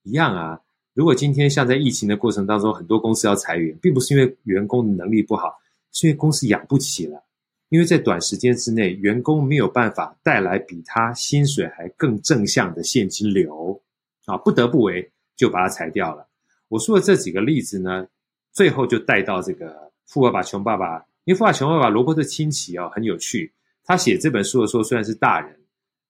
[0.03, 0.61] 一样啊。
[0.93, 5.57] 如果今天像在疫情的过程当中，很多公司要裁员，并不是因为员工的能力不好，
[5.93, 7.23] 是因为公司养不起了。
[7.69, 13.81] 因为在短时间之内，员工没有办法带来比他薪水还更正向的现金流，
[14.25, 16.27] 啊，不得不为就把他裁掉了。
[16.69, 18.09] 我说的这几个例子呢，
[18.53, 19.69] 最后就带到这个
[20.07, 23.53] 《富爸爸穷爸爸》，因为《富爸爸穷爸爸》罗伯特清崎哦很有趣，
[23.87, 25.59] 他写这本书的时候虽然是大人，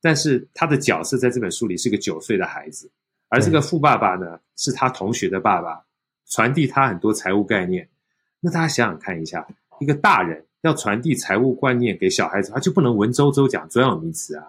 [0.01, 2.91] 但是他的角色在这本书里是个九岁的孩子，
[3.29, 5.85] 而这个富爸爸呢是他同学的爸爸，
[6.27, 7.89] 传递他很多财务概念。
[8.41, 9.47] 那大家想想看一下，
[9.79, 10.43] 一个大人。
[10.63, 14.45] 要传递财务观念给小孩子，他就不能文绉绉讲专有名词啊。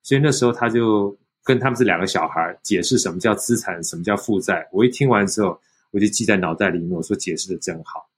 [0.00, 4.68] 所以那时候他就跟他们这两个小孩解释什么叫资产，什么叫负债。
[4.70, 5.60] 我一听完之后，
[5.90, 6.90] 我就记在脑袋里面。
[6.92, 8.08] 我说解释的真好。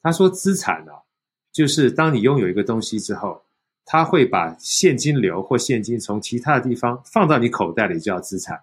[0.00, 0.98] 他说资产呢、啊，
[1.52, 3.42] 就是当你拥有一个东西之后，
[3.86, 8.60] 他会把现金流或现金从其他的地方放到你口袋里，叫资产。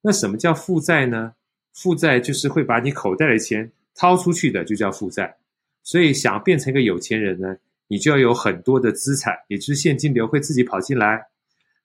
[0.00, 1.34] 那什么叫负债呢？
[1.74, 5.36] 负债就是会把你口袋的钱掏出去的，就叫负债。
[5.82, 7.56] 所以想变成一个有钱人呢，
[7.86, 11.26] 你就要有很多的资产，也就是现金流会自己跑进来。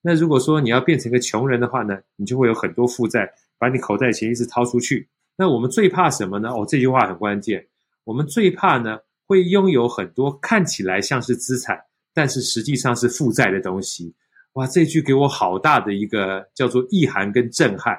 [0.02, 5.10] 那如果说你要变成一个穷人的话呢，你就会有很多负债，把你口袋的钱一直掏出去。
[5.36, 6.50] 那我们最怕什么呢？
[6.50, 7.68] 哦，这句话很关键。
[8.06, 11.82] 我们最怕呢，会拥有很多看起来像是资产，
[12.18, 14.12] 但是实际上是负债的东西。
[14.54, 17.96] 哇，这句给我好大的一个叫做意涵跟震撼。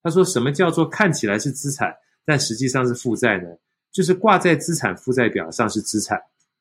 [0.00, 1.92] 他说什么叫做看起来是资产，
[2.24, 3.48] 但实际上是负债呢？
[3.90, 6.20] 就是挂在资产负债表上是资产。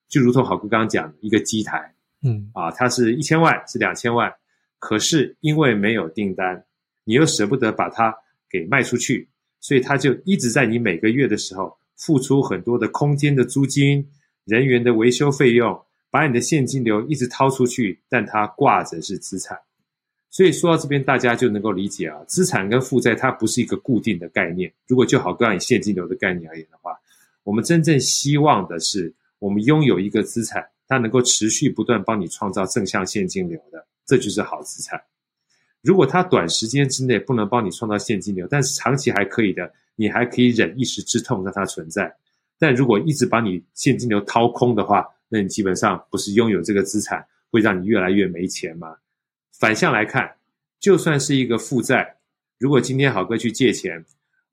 [0.09, 4.33] 就如同好哥刚刚讲的一个机台，嗯啊，它是一千万，是两千万，
[4.79, 6.65] 可是因为没有订单，
[7.03, 8.11] 你又舍不得把它
[8.49, 9.29] 给卖出去，
[9.59, 14.09] 所以它就一直在你每个月的时候付出很多的空间的租金、
[14.45, 15.79] 人员的维修费用，
[16.09, 19.57] 把你的现金流一直掏出去，但它挂着是资产。
[20.29, 24.71] 所以说到这边，大家就能够理解啊，资产跟负债它不是一个固定的概念。
[24.87, 26.97] 如果就好哥以现金流的概念而言的话，
[27.43, 29.13] 我们真正希望的是。
[29.39, 34.99] 我们拥有一个资产，它能够持续不断帮你创造正向现金流的，这就是好资产。
[35.83, 42.11] 如果它短时间之内不能帮你创造现金流，但是长期还可以的，你还可以忍一时之痛让它存在。
[42.57, 48.95] 但如果一直把你现金流掏空的话，那你基本上不是拥有这个资产，会让你越来越没钱吗？
[49.59, 50.35] 反向来看，
[50.79, 52.17] 就算是一个负债，
[52.57, 54.05] 如果今天好哥去借钱，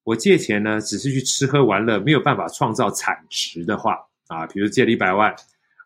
[0.03, 3.99] 我借钱呢，只是去吃喝玩乐，没有办法创造产值的话。
[4.29, 5.37] 啊，比如借了一百万，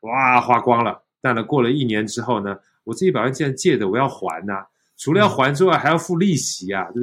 [0.03, 1.03] 哇，花光了。
[1.20, 4.66] 但呢，过了一年之后呢，我这一百万既然借的，我要还呐、啊。
[4.96, 7.01] 除了要还之外，还要付利息啊，对不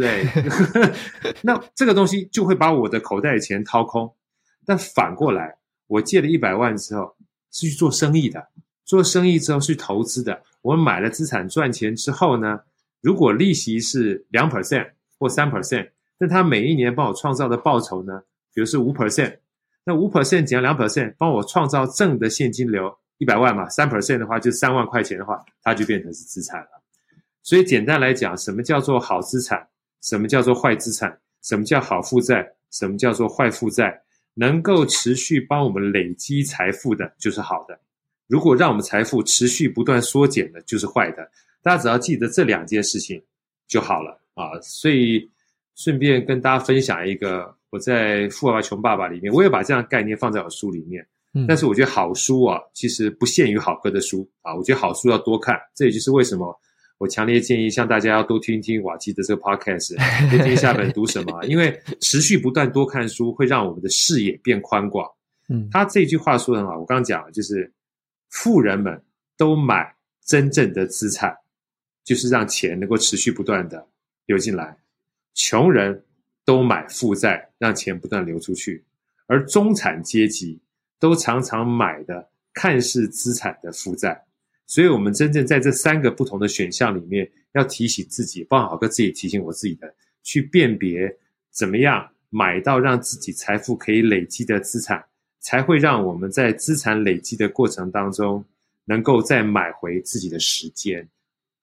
[0.73, 0.93] 对？
[1.43, 4.09] 那这个东西就会把我的口袋钱掏空。
[4.65, 7.15] 但反过来，我借了一百万之后
[7.55, 8.49] 是去做生意的，
[8.83, 10.43] 做生意之后去投资的。
[10.61, 12.59] 我们买了资产赚钱之后呢，
[12.99, 19.37] 如果利息是两 percent 或三 percent，但他每一年帮我创造的报酬呢，比如是五 percent。
[19.85, 26.67] 那五 percent 减两 percent，帮我创造正的现金流一百万嘛，三 percent 的话就三万块钱的话，它就变成是资产了。
[27.41, 29.65] 所以简单来讲，什么叫做好资产？
[30.01, 31.17] 什么叫做坏资产？
[31.41, 32.51] 什么叫好负债？
[32.71, 34.01] 什么叫做坏负债？
[34.35, 37.73] 能够持续帮我们累积财富的，就是好的；
[38.27, 41.27] 如果让我们财富持续不断缩减的，就是坏的。
[41.63, 43.19] 大家只要记得这两件事情
[43.67, 44.53] 就好了啊！
[44.61, 45.27] 所以
[45.75, 51.03] 顺便跟大家分享一个，我在《富爸爸穷爸爸》里面，我也把这样的概念放在我书里面。
[51.33, 55.59] 嗯，但是我觉得好书啊，其实不限于好哥的书啊，我觉得好书要多看。
[55.73, 56.55] 这也就是为什么
[56.97, 59.95] 我强烈建议，像大家要多听听瓦基的这个 podcast，
[60.29, 61.43] 多听下本读什么？
[61.45, 65.09] 因为持续不断多看书，会让我们的视野变宽广。
[65.49, 67.71] 嗯，他这句话说得很好，我刚刚讲了，就是
[68.29, 69.01] 富人们
[69.37, 71.35] 都买真正的资产。
[72.03, 73.83] 就是让钱能够持续不断的
[74.27, 74.77] 流进来，
[75.33, 76.03] 穷人
[76.45, 78.83] 都买负债，让钱不断流出去，
[79.25, 80.59] 而中产阶级
[80.99, 84.23] 都常常买的看似资产的负债。
[84.67, 91.15] 所以，我们真正在这三个不同的选项里面，要提醒自己，帮好哥自己提醒我自己的，去辨别
[91.51, 95.03] 怎么样买到让自己财富可以累积的资产，
[95.39, 98.43] 才会让我们在资产累积的过程当中，
[98.85, 101.07] 能够再买回自己的时间。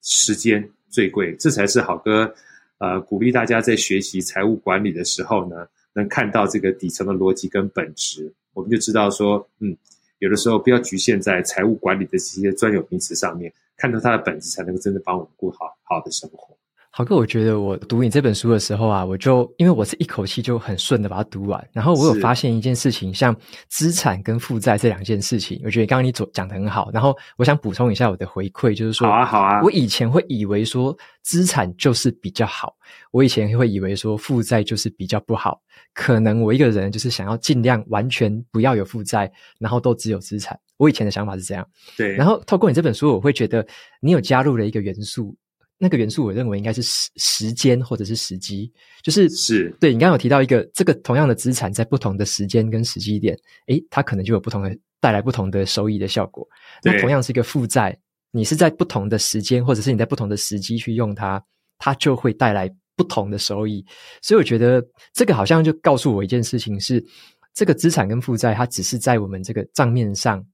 [0.00, 2.34] 时间最贵，这才是好哥，
[2.78, 9.76] 呃，鼓励大家在学习财务管理的时候呢，能看到这个底层的逻辑跟本质，我们就知道说，嗯，
[10.22, 16.56] 有的时候不要局限在财务管理的这些专有名词上面，看到它的本质，才能够真的帮我们过好好的生活。
[16.94, 23.34] 好哥，我觉得我读你这本书的时候啊，我就因为我是一口气就很顺的把它读完，然后我有发现一件事情，像
[23.70, 32.76] 资产跟负债这两件事情，我觉得刚刚你所讲的很好，然后我想补充一下我的回馈，就是说，好啊好啊，我以前会以为说资产就是比较好，
[33.10, 35.62] 我以前会以为说负债就是比较不好，
[35.94, 43.66] 可能我一个人就是想要尽量完全不要有负债，然后都只有资产，我以前的想法是这样，对，然后透过你这本书，我会觉得
[44.02, 45.34] 你有加入了一个元素。
[45.82, 56.46] 那个元素，我认为应该是时时间或者是时机，就是是对你刚刚有提到一个这个同样的资产，在不同的时间跟时机点，诶，它可能就有不同的带来不同的收益的效果。
[56.84, 57.98] 那同样是一个负债，
[58.30, 61.44] 你是在不同的时间或者是你在不同的时机去用它，
[61.78, 63.84] 它就会带来不同的收益。
[64.22, 64.80] 所以我觉得
[65.12, 67.04] 这个好像就告诉我一件事情是，
[67.52, 70.46] 这个资产跟负债，它只是在我们这个账面上，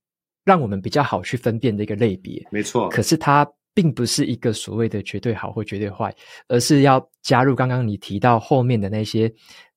[0.47, 2.43] 让我们比较好去分辨的一个类别。
[2.51, 3.47] 没错，可是它。
[3.75, 6.15] 并不是一个所谓的绝对好或绝对坏，
[6.49, 9.33] 而是要加入刚刚你提到后面的那些，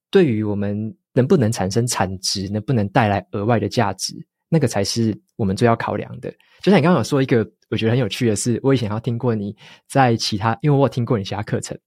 [0.10, 4.16] 对于我们能不能产生产值，能不能带来额外的价值，
[4.50, 6.34] 那个才是我们最要考量的。
[6.62, 9.56] 就像你刚刚有说一个，我觉得很有趣的是，我以前要听过你
[9.88, 11.78] 在其他，因为我有听过你其他课程，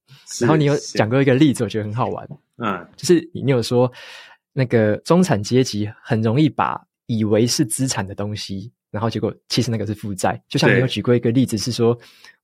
[0.41, 2.27] 然后你有讲过一个例子，我觉得很好玩。
[2.57, 3.91] 嗯，就是你有说
[4.53, 8.71] 那个中产阶级很容易把以为是资产的东西。
[8.95, 11.93] 然后结果其实那个是负债，就像你有举过一个例子是说，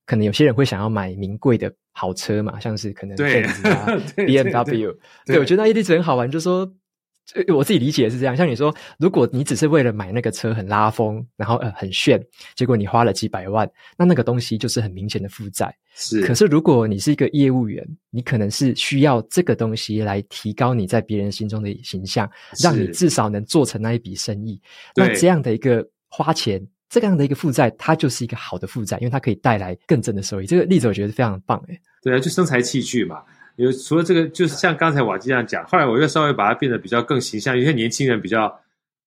[0.06, 3.86] 可能有些人会想要买名贵的好车嘛，像是可能奔驰啊、
[4.18, 4.94] BMW。
[5.26, 6.70] 对，我觉得那一例子很好玩，就是说，
[7.56, 8.36] 我自己理解是这样。
[8.36, 12.22] 像你说，如果你只是为了买那个车很拉风，然后呃很炫，
[12.54, 13.66] 结果你花了几百万，
[13.98, 15.74] 那那个东西就是很明显的负债。
[15.96, 16.22] 是。
[16.26, 22.30] 可是如果你是一个业务员，你可能是需要这个东西来提高你在别人心中的形象，
[22.62, 24.60] 让你至少能做成那一笔生意。
[24.98, 25.88] 那这样的一个。
[26.12, 30.46] 花钱这样的一个负债，它就是一个好的负债，因为它可以带来更正的收益。
[30.46, 31.82] 这个例子我觉得非常棒诶。
[32.04, 33.24] 对啊，就生财器具嘛。
[33.56, 37.58] 有除了这个，就是像刚才瓦基这样讲，后来我又稍微把它变得比较更形象。
[37.58, 38.54] 有些年轻人比较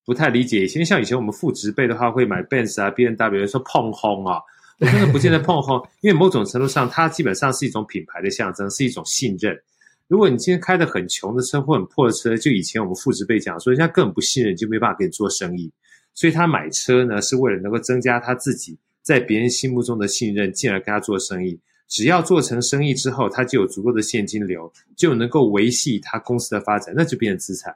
[0.05, 4.39] 不太理解，以前像以前我们父职辈的话，会买 Benz 啊、BMW，说碰轰啊，
[4.79, 9.55] 我真的不见得碰轰， 因为某种程度上，它基本上是一种品牌的象征，是一种信任。
[10.09, 15.73] 如果你今天开的很穷的车或很破的车，就以前我们父职辈讲说，人家根本不信任，就没办法跟你做生意。
[16.15, 21.59] 所以他买车呢，是为了能够增加他自己在别人心目中的信任，进而跟他做生意。
[21.87, 27.75] 只要做成生意之后，他就有足够的现金流，就能够维系他公司的发展，那就变成资产。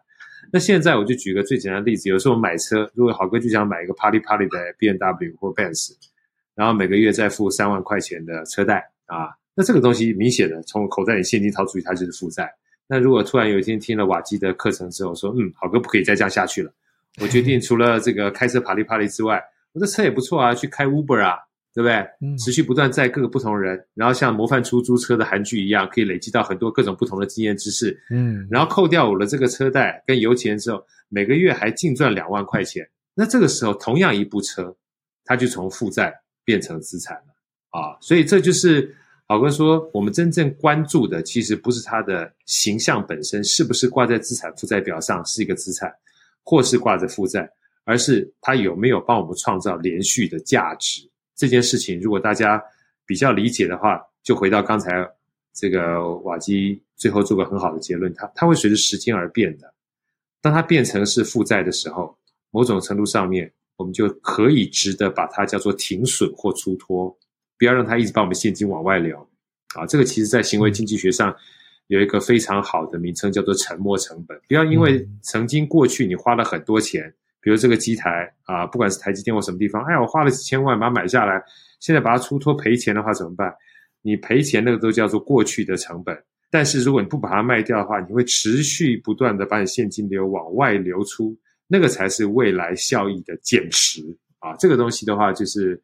[0.51, 5.93] 那现在我就举个最简单的例子，有时候买车，如果好哥就想买一个啪里啪里的 BMW 或 Benz，
[6.55, 12.51] 然后每个月再付三万块钱的车贷啊，那这个东西明显的从口袋里现金掏出去，它就是负债。
[12.87, 16.73] 那如果突然有一天听了瓦基的课程之后，说嗯，好哥不可以再这样下去了。
[17.21, 19.43] 我决定除了这个开车爬里爬里之外，
[19.73, 21.37] 我这车也不错啊，去开 Uber 啊，
[21.75, 21.95] 对不对？
[22.21, 27.99] 嗯，持续不断载各个不同人，然后像模范出租车的韩剧一样，可以累积到很多各种不同的经验知识。
[28.11, 32.89] 嗯，然后扣掉我的这个车贷跟油钱之后，每个月还净赚两万块钱。
[33.15, 34.75] 那这个时候，同样一部车，
[35.25, 37.35] 它就从负债变成资产了
[37.71, 37.99] 啊！
[38.01, 38.95] 所以这就是
[39.27, 45.93] 好哥说，我们真正关注的，其实不是它的形象本身是不是挂在资产负债表上是一个资产。
[46.49, 47.47] 或是挂着负债，
[47.85, 52.01] 而是它有没有帮我们创造连续的价值这件事情。
[52.01, 52.63] 如果大家
[53.05, 55.07] 比较理解的话，就回到刚才
[55.53, 59.75] 这个瓦基最后做个很好的结论，它它会随着时间而变的。
[60.41, 62.17] 当它变成是负债的时候，
[62.51, 67.15] 某种程度上面，我们就可以值得把它叫做停损或出脱，
[67.59, 69.19] 不要让它一直把我们现金往外流。
[69.75, 71.37] 啊，这个其实在行为经济学上
[71.89, 74.41] 有一个非常好的名称，叫做沉没成本。
[74.49, 81.43] 不要因为曾经过去你花了很多钱，比如这个机台啊，不管是台积电或什么地方，哎呀，我花了几千万把它买下来，
[81.81, 83.53] 现在把它出脱赔钱的话怎么办？
[84.03, 86.17] 你赔钱那个都叫做过去的成本。
[86.51, 91.37] 但是如果你不把它卖掉的话，你会持续不断的把你现金流往外流出，
[91.67, 94.01] 那个才是未来效益的减持
[94.39, 94.55] 啊！
[94.57, 95.79] 这个东西的话，就是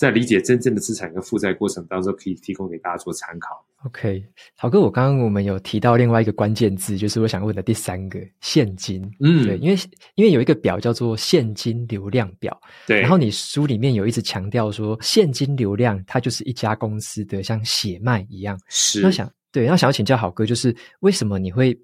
[0.00, 3.62] 在理解真正的资产跟负债过程当中，可以提供给大家做参考。
[3.84, 4.24] OK，
[4.56, 9.02] 好哥，我刚刚我们有提到另外一个关键字，就是我想问的第三个现金。
[9.20, 9.78] 嗯，对，因为
[10.14, 19.30] 因为有一个表叫做现金流量表，对，然后你书里面有一直强调说，现金流量它就是一家公司的像血脉一样，是，那想。
[19.52, 21.76] 对，然后想要请教好哥，就是为什么你会，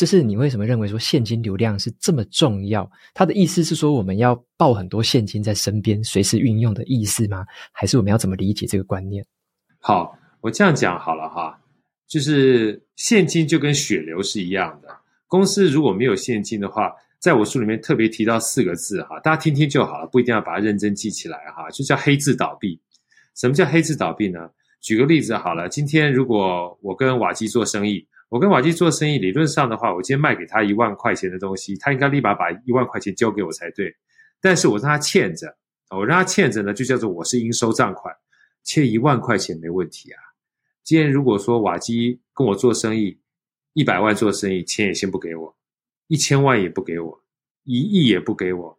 [0.00, 2.90] 就是你为什么认为说现金流量是这么重要？
[3.12, 7.44] 他的意思是说我们要抱很多现金在身边，随时运用的意思吗？
[7.70, 9.22] 还是我们要怎么理解这个观念？
[9.78, 11.60] 好，我这样讲好了哈，
[12.08, 14.88] 就是现金就跟血流是一样的。
[15.28, 22.80] 公司如果没有现金的话，在我书里面特别提到四个字哈，大家听听就好了，不一定要把它认真记起来哈，就叫黑字倒闭。
[23.36, 24.48] 什么叫黑字倒闭呢？
[24.80, 33.94] 举个例子好了，今天如果我跟瓦基做生意，我跟瓦基做生意，理论上的话，我今天卖给他一万块钱的东西，他应该立马把一万块钱交给我才对。
[34.40, 35.54] 但是我让他欠着，
[35.90, 38.14] 我让他欠着呢，就叫做我是应收账款，
[38.62, 40.18] 欠一万块钱没问题啊。
[40.82, 43.18] 今天如果说瓦基跟我做生意，
[43.74, 45.54] 一百万做生意，钱也先不给我，
[46.06, 47.22] 一千万也不给我，
[47.64, 48.78] 一亿也不给我，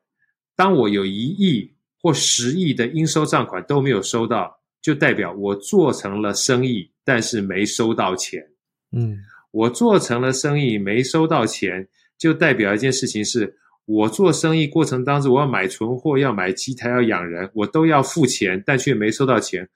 [0.56, 4.60] 当我有一亿或十亿的应收账款都没有收到。
[4.82, 8.44] 就代表我做成了生意，但是没收到钱。
[8.92, 9.16] 嗯，
[9.52, 11.88] 我做成了生意，没收到钱，
[12.18, 19.68] 就代表一件事情是：我做生意过程当中，我要买存货，要买机台，要养人，我都要付钱，但却没收到钱，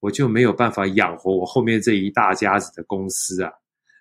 [0.00, 3.50] 我就没有办法养活我后面这一大家子的公司啊。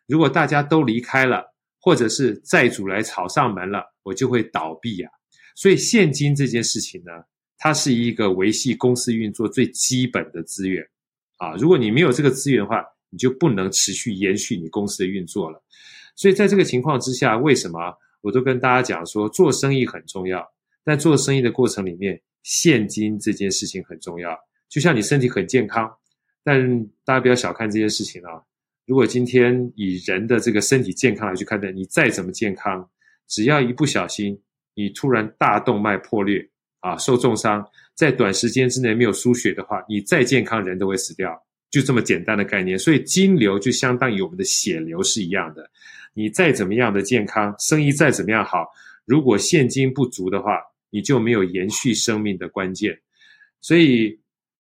[0.07, 5.11] 如果大家都离开了，或者是债主来吵上门了，我就会倒闭啊。
[5.55, 7.11] 所以现金这件事情呢，
[7.57, 10.83] 它是一个维系公司运作最基本的资源，
[11.37, 12.83] 啊，如果你没有这个资源的话，
[13.13, 15.63] 你就不能持续延续你公司的运作了。
[16.15, 17.79] 所以在这个情况之下，为什么
[18.21, 20.43] 我都跟大家讲说，做生意很重要，
[20.83, 24.35] 但做生意的过程里面，现金这件事情很重要。
[24.67, 25.95] 就像你身体很健康，
[26.43, 28.41] 但大家不要小看这件事情啊。
[28.87, 32.89] 如果今天以人的这个身体健康来去看待，你再怎么健康，
[33.27, 34.41] 只要一不小心，
[34.73, 36.49] 你突然大动脉破裂。
[36.83, 41.41] 啊，受重伤，在短时间之内没有输血的话，你再健康人都会死掉，
[41.73, 42.77] 就这么简单的概念。
[42.77, 45.67] 所以金流就相当于我们的血流是一样的。
[46.13, 48.67] 你再怎么样的健康，生意再怎么样好，
[49.05, 50.59] 如果现金不足的话，
[50.91, 52.95] 你就没有延续生命的关键。
[53.59, 54.15] 所以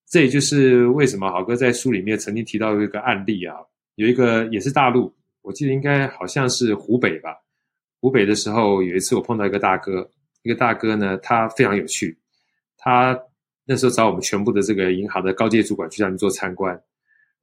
[0.09, 3.57] 这也就是为什么郝哥在书里面曾经提到一个案例啊，
[3.93, 7.29] 有一个也是大陆，我记得应该好像是湖北吧。
[8.01, 10.09] 湖北的时候有一次我碰到一个大哥。
[10.45, 12.17] 一个大哥呢，他非常有趣。
[12.75, 13.17] 他
[13.65, 16.77] 那时候找我们全部的这个银行的高阶主管去那边做参观，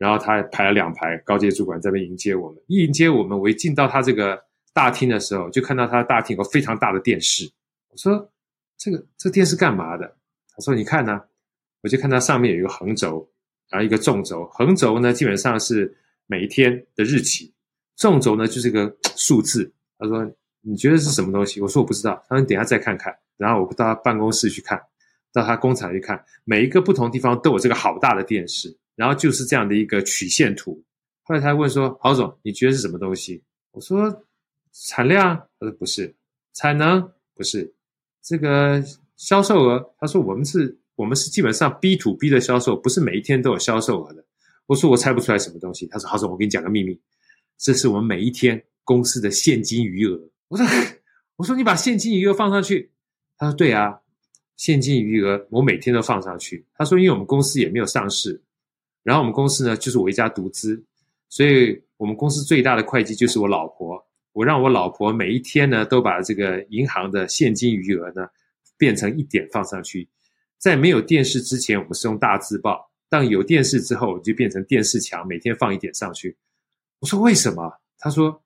[0.01, 2.59] 然后他排了两排高阶主管在那边迎接我们。
[2.69, 4.43] 一迎接我们，我一进到他这个
[4.73, 7.49] 大厅的时候，就看到他的大厅有个非常大的电视。
[7.91, 8.33] 我说
[8.79, 10.17] ：“这个这电视干嘛的？”
[10.57, 11.21] 他说：“你看呢。”
[11.83, 13.31] 我就看他上面有一个横轴，
[13.69, 14.47] 然后一个纵轴。
[14.47, 15.95] 横轴呢，基本上是
[16.27, 17.53] 每一天的日期；
[17.97, 19.73] 纵轴呢，就是一个数字。
[19.99, 20.29] 他说。
[20.63, 21.59] 你觉得是什么东西？
[21.63, 22.23] 我说我不知道。
[22.29, 23.17] 他说你等下再看看。
[23.39, 24.79] 然后我到他办公室去看，
[25.33, 30.85] 到他工厂去看，每一个不同地方都有这个好大的电视，然后就是这样的一个曲线图。
[31.23, 33.43] 后来他问说：“郝总，你觉得是什么东西？”
[33.73, 34.27] 我说
[34.87, 36.15] ：“产量。”他说：“不是。”
[36.53, 37.11] 产能？
[37.35, 37.75] 不是。
[38.23, 38.85] 这个
[39.17, 39.95] 销售额？
[39.99, 44.23] 他说：“我们是，我们是基本上 B to B 的销售，不是每一天都有销售额的。”
[44.69, 47.01] 我说：“我猜不出来什么东西。”他说：“郝总，我给你讲个秘密，
[47.57, 50.67] 这是我们每一天公司的现金余额。”我说
[51.37, 52.91] ：“我说你把现金余额放上去。”
[53.39, 53.99] 他说：“对啊，
[54.59, 58.43] 现金余额我每天都放上去。”他说：“因为我们公司也没有上市，
[59.03, 60.83] 然后我们公司呢就是我一家独资，
[61.29, 64.05] 所以我们公司最大的会计就是我老婆。
[64.33, 68.29] 我让我老婆每一天呢都把这个银行的现金余额呢
[68.79, 70.09] 变成一点放上去。
[70.57, 72.75] 在没有电视之前，我们是用大字报；
[73.09, 76.37] 当有电视之后，就变成电视墙，每天放一点上去。”
[77.01, 78.41] 我说：“为什么？”他说：“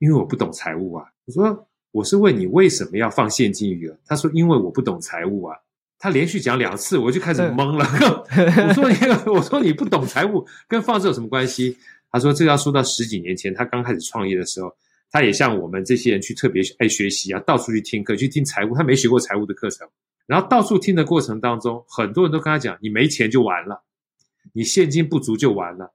[0.00, 5.56] 因为我不懂财务啊。”我说：“我是问你为什么要放现金余额？”他说：“因为我不懂财务啊。”
[6.02, 7.84] 他连续讲两次，我就开始懵了。
[8.66, 8.96] 我说你，
[9.30, 11.76] 我说你不懂财务，跟放这有什么关系？
[12.10, 14.74] 他说这要说到十几年前，他刚开始创业的时候，
[15.10, 18.74] 他也像我们这些人去特别爱学习啊，到处去听课，去听财务。
[18.74, 19.86] 他没学过财务的课程，
[20.26, 23.84] 然后到处听的过程当中，很多人都跟他讲：你没钱就完了，
[24.54, 25.92] 你现金不足就完了，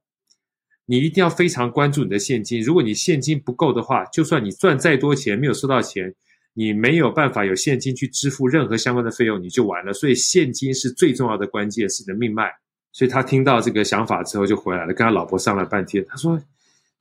[0.85, 2.61] 你一定要非常关注你的现金。
[2.61, 6.13] 如果你现金不够的话，就算你赚再多钱，没有收到钱。
[6.57, 9.91] 你没有办法有现金去支付任何相关的费用，你就完了。
[9.91, 12.49] 所以现金是最重要的关键，是你的命脉。
[12.93, 16.03] 所以他听到这个想法之后就回来了，跟他老婆商量半天。
[16.07, 16.41] 他说：“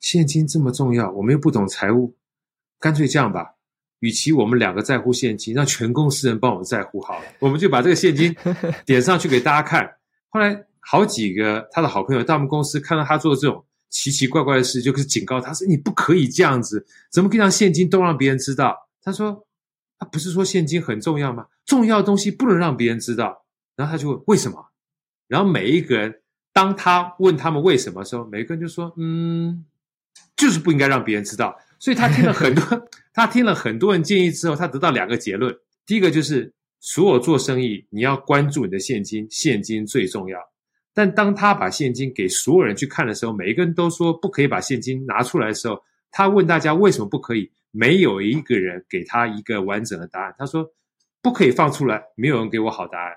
[0.01, 2.13] 现金这么重要，我们又不懂财务，
[2.81, 3.55] 干脆这样吧，
[4.01, 8.35] 与其我们两个在乎现金，让全公司人帮我们在乎好了，我们就把这个现金
[8.85, 9.89] 点上去给大家看。”
[10.31, 19.47] 后来好几个他的好朋友到我们公司看到他做这种奇奇怪怪的事，就是警告他说：“你不可以这样子，怎么可以让现金都让别人知道？”他说
[19.99, 21.47] ：“他不是说现金很重要吗？
[21.67, 23.45] 重要的东西不能让别人知道。”
[23.77, 24.71] 然后他就问：“为什么？”
[25.29, 29.65] 然后每一个人，当他问他们为什么的时候，每个人就说：“嗯，
[30.37, 36.51] 就是不应该让别人知道。”所以他听了很多， 他听了很多人建议之后，他得到两个结论：第一个就是，
[36.81, 40.39] 所有做生意你要关注你的现金，现金最重要。
[40.95, 47.51] 但当他把现金给所有人去看的时候，每一个人都说不可以把现金拿出来的时候，他问大家为什么不可以？
[47.75, 50.35] 没有一个人给他一个完整的答案。
[50.39, 50.65] 他说
[51.21, 53.13] ：“不可以放出来，没有人给我好答案。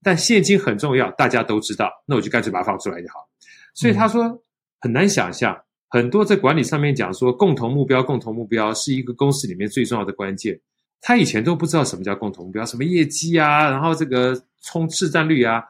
[0.00, 3.28] 但现金很重要，大家都知道，那我就干脆把它放出来就好。”
[3.74, 4.42] 所以他说
[4.80, 10.60] 很难想象，很多在管理上面讲说共同目标，共同目标是一个公司里面最重要的关键。
[11.00, 15.62] 他以前都不知道什么叫共同目标，什么业绩啊，然后这个冲市占率啊，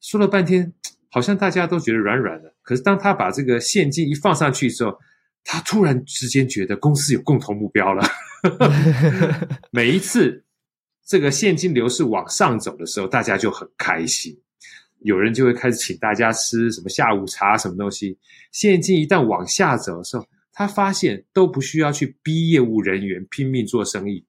[0.00, 0.72] 说了半天，
[1.10, 2.54] 好像大家都觉得软软的。
[2.62, 4.98] 可是当他把这个现金一放上去之后，
[5.44, 8.06] 他突然之间觉得公司有共同目标了。
[9.70, 10.44] 每一次
[11.06, 14.36] 这个现金流是往上走的时候，大家就很开心。
[15.00, 18.16] 有人就会开始请大家吃什么下午茶，什么东西。
[18.52, 24.24] 现金一旦往下走的时候，他发现都不需要去逼业务人员拼命做生意，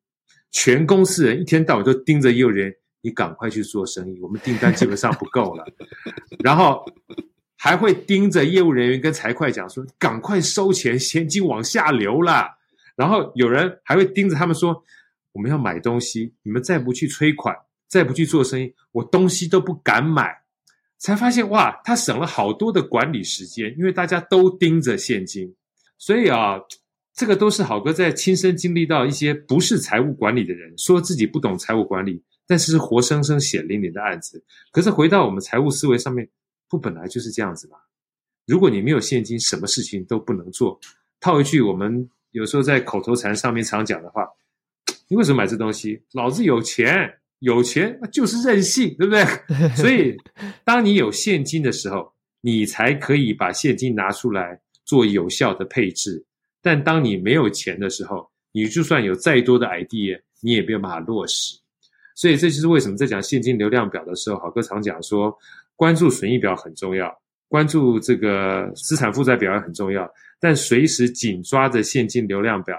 [0.52, 5.66] 全公司人一天到晚都盯着业务人员，你赶快去做生意，我们订单基本上不够了。
[6.44, 6.84] 然后。
[7.64, 12.46] 还会盯着业务人员跟财会讲说：“赶快收钱，现金往下流了。”
[12.94, 14.84] 然后有人还会盯着他们说
[15.32, 17.56] ：“我们要买东西，你们再不去催款，
[17.88, 20.42] 再不去做生意，我东西都不敢买。”
[21.00, 25.56] 才发现哇，他省了好多的管理时间，因为大家都盯着现金。
[25.98, 26.60] 所以啊，
[27.16, 34.44] 这个都是好哥在亲身经历到一些不是财务管理的人说自己不懂财务管理，但是是活生生血淋淋的案子。
[34.70, 36.28] 可是回到我们财务思维上面。
[36.74, 37.78] 不本来就是这样子吗？
[38.48, 40.80] 如果你没有现金，什么事情都不能做。
[41.20, 44.28] 套一句我们有时候在口头禅上面常讲的话
[45.08, 46.02] ：“你为什么买这东西？
[46.14, 49.24] 老子有钱，有钱就是任性，对不对？”
[49.78, 50.18] 所以，
[50.66, 52.12] 当你有现金的时候，
[52.42, 56.26] 你才可以把现金拿出来做有效的配置。
[56.60, 61.56] 但当你没有钱的时候，你就算有再多的 idea，你也没有办法落实。
[62.16, 65.38] 所以，这就是为什么在讲现金流量表的时候，好哥常讲说。
[65.84, 67.14] 关注损益表很重要，
[67.50, 70.10] 关注这个资产负债表也很重要，
[70.40, 72.78] 但随时紧抓着现金流量表，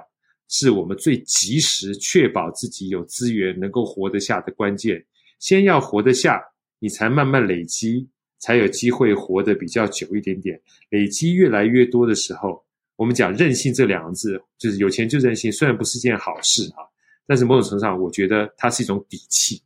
[0.49, 5.05] 是我们最及时确保自己有资源能够活得下的关键。
[5.39, 6.43] 先要活得下，
[6.79, 10.59] 你才慢慢累积，才有机会活得比较久一点点。
[10.89, 12.65] 累积越来越多的时候，
[12.97, 16.81] 我们讲任性这两个字，就是有钱就任性，虽然不是件好事啊，
[17.27, 19.61] 但是某种程度上，我觉得它是一种底气。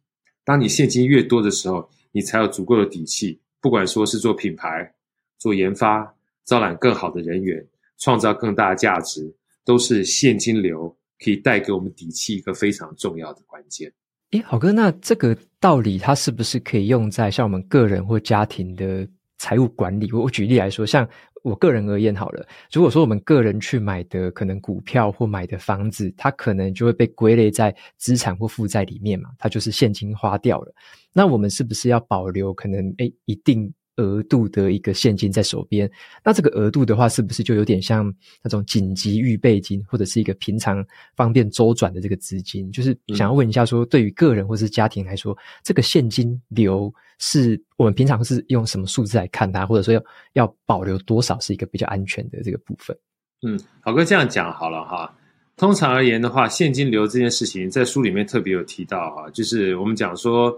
[0.45, 1.89] 当你现金越多的时候，
[2.19, 4.93] 你才有足够的底气，不管说是做品牌、
[5.39, 6.13] 做研发、
[6.45, 7.65] 招揽更好的人员、
[7.99, 9.33] 创造更大的价值，
[9.65, 10.93] 都是现金流
[11.25, 13.93] 可以带给我们底气一个非常重要的关键。
[14.33, 20.11] 诶，好哥，那这个道理它是不是可以用在像我们个人或家庭的财务管理？
[20.11, 21.09] 我我举例来说，像。
[21.43, 30.75] 我个人而言好了，如果说我们个人去买的可能股票或买的房子，它可能就会被归类在资产或负债里面嘛，它就是现金花掉了。
[31.13, 35.91] 那我们是不是要保留可能诶一定额度的一个现金在手边，
[36.25, 40.85] 那这个额度的话，是不是就有点像那种紧急预备金，或者是一个平常
[41.17, 42.71] 方便周转的这个资金？
[42.71, 50.03] 就是想要问一下，说对于个人或是家庭来说，这个现金流是我们平常是用什么数字来看它，或者说要
[50.35, 52.97] 要保留多少是一个比较安全的这个部分？
[53.43, 55.15] 嗯，好哥这样讲好了哈。
[55.57, 60.57] 通常而言的话，现金流这件事情在书里面特别有提到哈，就是我们讲说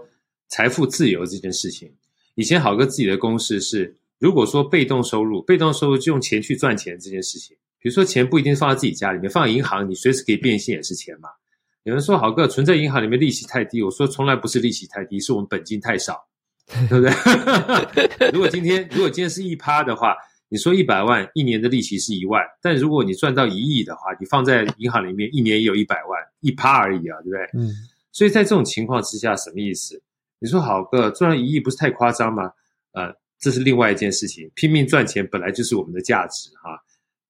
[0.49, 1.91] 财富自由这件事情。
[2.35, 11.29] 以前好哥自己的公式是，如果说被动收入，被动收入就用钱去赚钱这件事情，比如说钱不一定放在自己家里面，放银行，你随时可以变现也是钱嘛。
[11.83, 16.23] 有人说好哥存在银行里面利息太低，我说从来不是利息太低，是我们本金太少，
[16.89, 18.31] 对不对？
[18.31, 20.15] 如果今天如果今天是一趴的话，
[20.49, 27.39] 你说一百万一年的利息是一万，但如果你赚到一亿的话，你放在银行里面一年也有一百万，一趴而已啊，对不对？
[27.53, 27.71] 嗯。
[28.11, 30.01] 所以在这种情况之下，什么意思？
[30.39, 32.51] 你说好哥赚到一亿不是太夸张吗？
[32.91, 34.51] 呃，这是另外一件事情。
[34.53, 36.79] 拼命赚钱本来就是我们的价值哈、啊。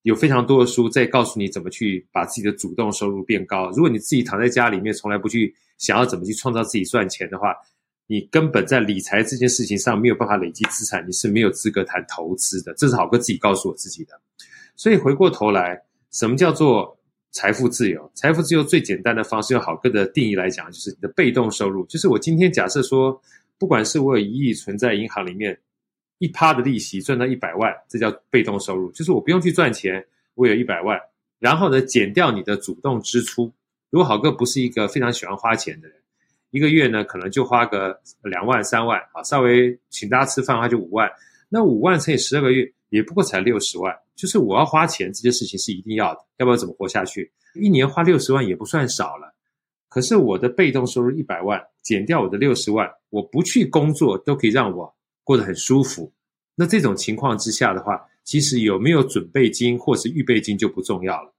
[0.01, 3.69] 有非常多的书在告诉你怎么去把自己的主动收入变高。
[3.69, 7.53] 如果你自己躺在家里面，从来不去想要怎么去创造自己赚钱的话，
[8.11, 12.73] 你根本在理财这件事情上没有办法累积资产，你是没有资格谈投资的。
[12.73, 14.19] 这是好哥自己告诉我自己的。
[14.75, 15.81] 所以回过头来，
[16.11, 16.99] 什么叫做
[17.31, 18.11] 财富自由？
[18.13, 21.85] 财富自由最简单的方式，用好哥的定义来讲，就是你的被动收入。
[21.85, 23.17] 就是我今天假设说，
[23.57, 25.57] 不管是我有一亿存在银行里面，
[26.17, 28.91] 一趴的利息赚到一百万，这叫被动收入。
[28.91, 30.05] 就是我不用去赚钱，
[30.35, 30.99] 我有一百万，
[31.39, 33.49] 然后呢，减掉你的主动支出。
[33.89, 35.95] 如果好哥不是一个非常喜欢花钱的人，
[36.51, 41.09] 一个月呢可能就花个两万三万啊，稍微请大家吃饭的话就五万，
[41.49, 43.93] 那五万乘以十二个月，也不过才六十万。
[44.15, 47.31] 就是我要花钱这件事情是一定要的，要不然怎么活下去？
[47.55, 49.33] 一年花六十万也不算少了。
[49.89, 54.93] 可是我的被动收入一百万，减掉我的六十万，我不去工作都可以让我
[55.23, 56.13] 过得很舒服。
[56.55, 61.33] 那这种情况之下的话，其实有没有准备金或是预备金就不重要了。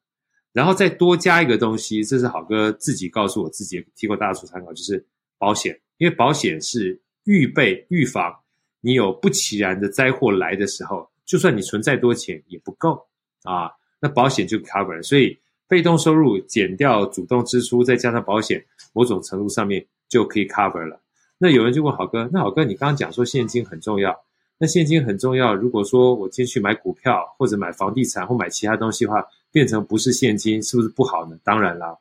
[0.53, 5.05] 然后再多加一个东西，这是好哥自己告诉我自己，提供大家做参考，就是
[5.39, 5.81] 保险。
[5.99, 8.35] 因为保险是预备预防
[8.81, 11.11] 你有不其然的灾祸来的时候。
[11.25, 13.01] 就算你存再多钱也不够
[13.45, 15.03] 啊，那保险就 cover 了。
[15.03, 15.39] 所以
[15.69, 21.01] 被动收入减掉主动支出，再加上保险，某种程度上面就可以 cover 了。
[21.39, 24.15] 那有人就问好哥，那好哥你刚刚讲说现金很重要，
[24.63, 25.53] 那现金很重要。
[25.53, 31.37] 如果说我今天去买股票或者买房地产或买其他东西的话，变成不是现金，是不是不好呢？
[31.43, 31.99] 当然啦，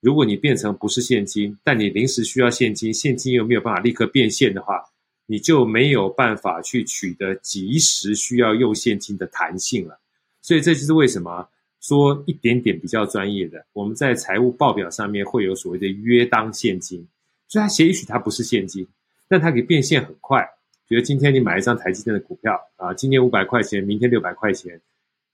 [0.00, 4.84] 如果你变成不是现金，但你临时需要现金，现金又没有办法立刻变现的话。
[5.24, 9.98] 你就没有办法去取得即时需要用现金的弹性了，
[10.42, 11.48] 所以这就是为什么
[11.80, 17.06] 说一点点比较专业的，我们在财务报表上面会有所谓的约当现金，
[17.48, 18.86] 所以它也许它不是现金，
[19.28, 20.46] 但它可以变现很快。
[20.88, 24.80] 比如今天你买一张台积电的股票啊，今天五百块钱，明天六百块钱，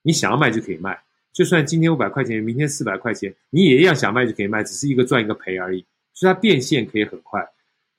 [0.03, 0.99] 你想要卖就可以卖，
[1.33, 5.85] 就算今天五百块钱，明天四百块钱，你也一样想卖就可以卖，只是一个赚一个赔而已，
[6.15, 7.45] 所以它变现可以很快。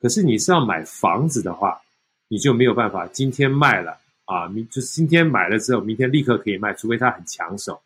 [0.00, 1.80] 可是你是要买房子的话，
[2.28, 7.80] 你就没有办法今天卖了啊，明就是今天买了之后，明天立刻可以卖，除非它很抢手。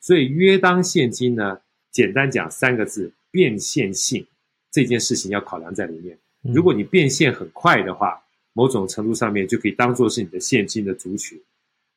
[0.00, 1.58] 所以约当现金呢，
[1.90, 4.24] 简单讲三个字：变现性。
[4.70, 6.18] 这件事情要考量在里面。
[6.42, 8.22] 如果你变现很快的话，
[8.56, 11.38] 某种程度上面就可以当做是你的现金的族群。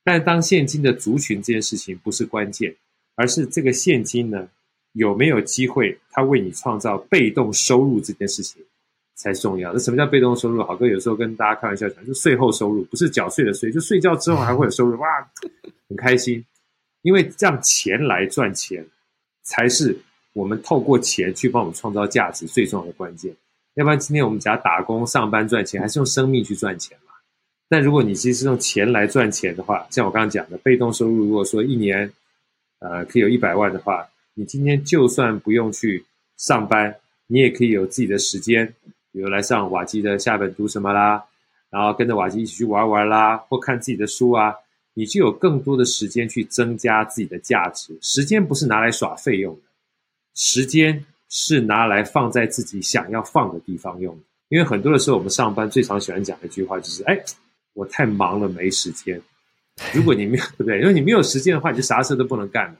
[0.03, 2.75] 但当现金的族群这件事情不是关键，
[3.15, 4.47] 而是这个现金呢，
[4.91, 8.61] 有没有机会它为你创造被动收入这件事情。
[9.19, 9.73] 才重要。
[9.73, 10.63] 那什么叫被动收入？
[10.63, 15.07] 好哥有时候跟大家开玩笑讲，就税后收入，不是缴税的税，就睡觉之后还会有收入，哇，
[15.89, 16.41] 很开心。
[17.01, 18.85] 因为让钱来赚钱，
[19.43, 19.93] 才是
[20.31, 23.35] 我们透过钱去帮我们创造价值最重要的关键。
[23.79, 27.13] 要不然今天我们只要打工上班赚钱，还是用生命去赚钱嘛？
[27.69, 32.11] 但如果你其实是用钱来赚钱的话，像我刚刚讲的，被动收入，如果说一年，
[32.79, 36.03] 呃，可以有一百万的话，你今天就算不用去
[36.35, 36.93] 上班，
[37.27, 38.67] 你也可以有自己的时间。
[39.13, 41.23] 比如来上瓦基的下本读什么啦，
[41.69, 44.53] 然后跟着瓦基一起去玩玩啦，或看自己的书啊，
[44.93, 47.97] 你就有更多的时间去增加自己的价值。
[48.01, 49.61] 时间不是拿来耍费用的，
[50.35, 54.21] 时间是拿来放在自己想要放的地方用的。
[54.49, 57.19] 因为很多的时候，我们上班最常喜欢讲的一句话就是：“哎，
[57.73, 59.21] 我太忙了，没时间。”
[59.93, 60.81] 如果你没有，对 不对？
[60.81, 62.75] 因为你没有时间的话，你就啥事都不能干了。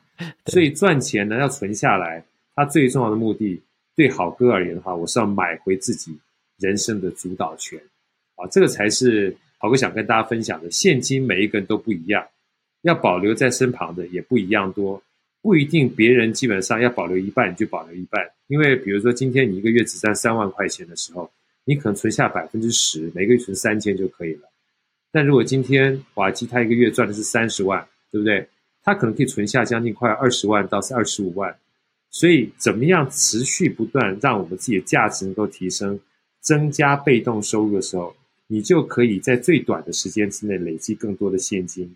[0.47, 2.23] 所以赚钱呢，要存下来，
[2.55, 3.61] 它最重要的目的。
[3.95, 6.17] 对好哥而言的话，我是要买回自己
[6.57, 7.77] 人生的主导权，
[8.35, 10.71] 啊，这个才是好哥想跟大家分享的。
[10.71, 12.25] 现金每一个人都不一样，
[12.83, 15.01] 要保留在身旁的也不一样多，
[15.41, 21.29] 不一定别人基本上要保留一半你就保留一半，因为比如说今天你一个月只赚三万块钱的时候，
[21.65, 24.49] 你可能存下百分之十，每个月存三千就可以了。
[25.11, 28.47] 但如果今天瓦基他一个月赚的是三十万，对不对？
[28.83, 31.55] 他可能可以存下将近快二十万到二十五万。
[32.11, 35.99] 所以，怎么样持续不断让我们自己的价值能够提升，
[36.41, 38.15] 增加被动收入的时候，
[38.47, 41.95] 你就可以在最短的时间之内累积更多的现金。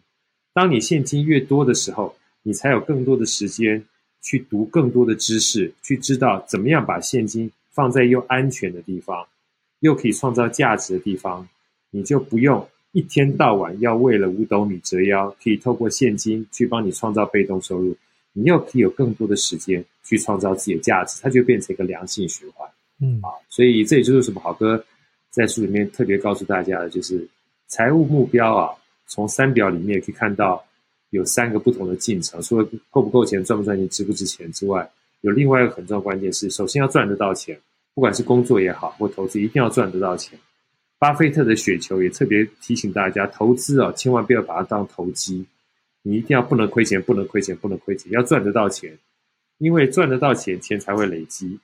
[0.54, 3.84] 当你现金越多的时候，你才有更多的时间
[4.22, 9.26] 去读更多的知识，去知道怎么样把现金放在又安全的地方，
[9.80, 11.48] 又可以创造价值的地方。
[11.90, 17.96] 你就不用一天到晚要为了五斗米折腰，可以透过现金去帮你创造被动收入。
[18.34, 22.68] 你又可以有更多的时间去创造自己的价值，它就变成一个良性循环。
[23.00, 24.84] 嗯啊，所以这也就是什么好哥
[25.30, 27.28] 在书里面特别告诉大家的，就是
[27.68, 28.74] 财务目标啊，
[29.08, 30.64] 从三表里面可以看到
[31.14, 34.90] 有三个不同的进程，除了够不够钱、赚不赚钱、值不值钱之外，
[35.22, 37.60] 有另外一个很重要关键是，首先要赚得到钱，
[37.94, 40.38] 不管是工作也好或投资，一定要赚得到钱。
[40.98, 45.46] 巴菲特的雪球也特别提醒大家，投资啊，千万不要把它当投机。
[46.02, 48.98] 你一定要不能亏钱，不能亏钱，不能亏钱，要赚得到钱，
[49.60, 51.60] 因为赚得到钱，钱才会累积。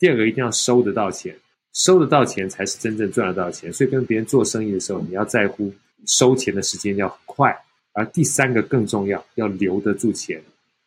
[0.00, 1.36] 第二个，一定要收得到钱，
[1.74, 3.72] 收得到钱才是真正赚得到钱。
[3.72, 5.72] 所以跟别人做生意的时候，你要在乎
[6.06, 7.56] 收钱的时间要很快。
[7.92, 10.42] 而第三个更重要，要留得住钱，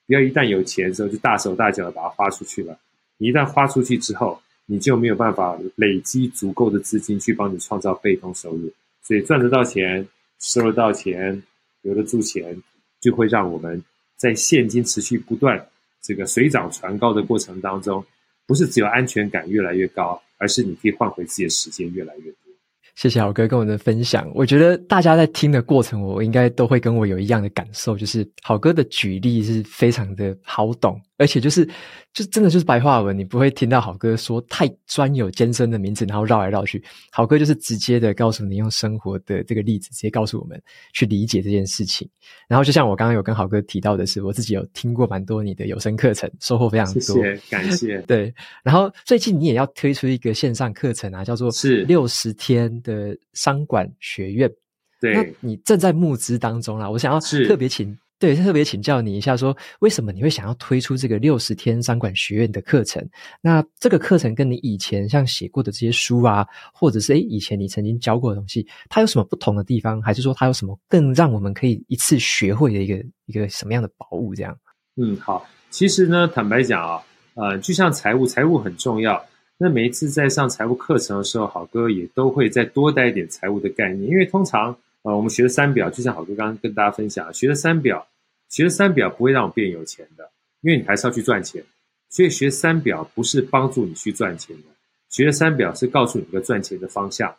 [0.08, 2.78] 不要一旦有钱之后就大手大脚的把它花出去了。
[3.18, 8.72] 你一旦花出去之后，你就没有办法累积足够的资金去帮你创造被动收入。
[9.02, 10.08] 所以赚得到钱，
[10.40, 11.44] 收得到钱，
[11.82, 12.62] 留得住钱。
[13.02, 13.84] 就会让我们
[14.16, 15.68] 在现金持续不断
[16.02, 18.02] 这个水涨船高的过程当中，
[18.48, 22.53] 不是只有安全感越来越高，而是你可以换回自己的时间越来越多。
[22.96, 31.00] 谢谢好哥跟我的分享，我觉得大家在听的过程，我应该都会跟我有一样的感受，就是好哥的举例是非常的好懂。
[31.24, 31.66] 而且就是，
[32.12, 36.84] 就真的就是白话文，你不会听到好哥说太专有艰深的名字，然后绕来绕去。
[37.10, 40.62] 好哥就是直接的告诉你，用生活的这个例子，直接告诉我们
[40.92, 42.06] 去理解这件事情。
[42.50, 47.00] 然后就像我刚刚有跟好哥提到的是，我自己有听过蛮多你的有声课程，收获非常多。
[47.00, 47.98] 谢谢，感谢。
[48.02, 48.34] 对，
[48.66, 54.52] 然后最近你也要推出一个线上课程啊，叫做是六十天的商管学院。
[55.00, 57.98] 对，那你正在募资当中啦，我想要特别请。
[58.24, 63.06] 对，特别请教你一下说，为什么你会想要推出这个六十天商管学院的课程？
[63.42, 70.02] 那这个课程跟你以前像写过的这些书啊，或者是诶以前你曾经教过的东西，它有什么不同的地方？
[70.02, 74.34] 还是说它有什么更让我们可以一次学会的一个一个什么样的宝物？
[74.34, 74.58] 这样？
[74.96, 77.04] 嗯，好，其实呢，坦白讲啊，
[77.34, 79.22] 呃，就像财务，财务很重要。
[79.58, 84.74] 那每一次在上财务课程的时候，好哥也都会再多带一点财务的概念，因为通常。
[85.06, 88.08] 呃，我们学的三表，就像好哥刚刚跟大家分享，学的三表，
[88.54, 90.30] 学了三表不会让我变有钱的，
[90.62, 91.64] 因为你还是要去赚钱。
[92.08, 94.64] 所以学三表不是帮助你去赚钱的，
[95.10, 97.34] 学了三表是告诉你一个赚钱的方向。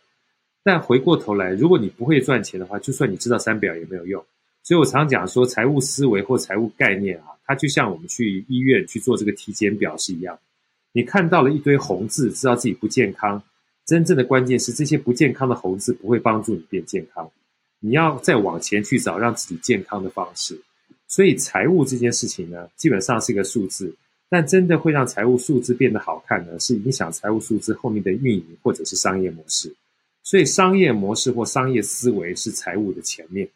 [0.64, 4.20] 但回过头来，如果你不会赚钱的话，就算你知道三表也没有用。
[4.64, 10.36] 所以我常讲说，财务思维或财务概念啊，它就像我们去医院去做这个体检表是一样。
[10.90, 13.40] 你看到了一堆红字，知道自己不健康，
[13.86, 17.30] 真正的关键是这些不健康的红字不会帮助你变健康。
[17.78, 20.60] 你要再往前去找让自己健康的方式，
[21.14, 23.94] 所以财务这件事情呢，基本上是一个数字，
[24.28, 29.72] 但真的会让财务数字变得好看呢，是影响财务数字后面的运营或者是商业模式。
[30.24, 33.48] 所以商业模式或商业思维是财务的前面，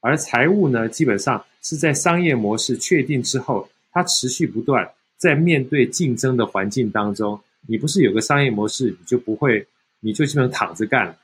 [0.00, 4.86] 而财务呢，基本上是在商业模式确定之后，它持续不断
[5.16, 9.66] 在面对竞争的环境当中，你不是有个商业模式，你就不会，
[10.00, 11.16] 你就基本躺着干了。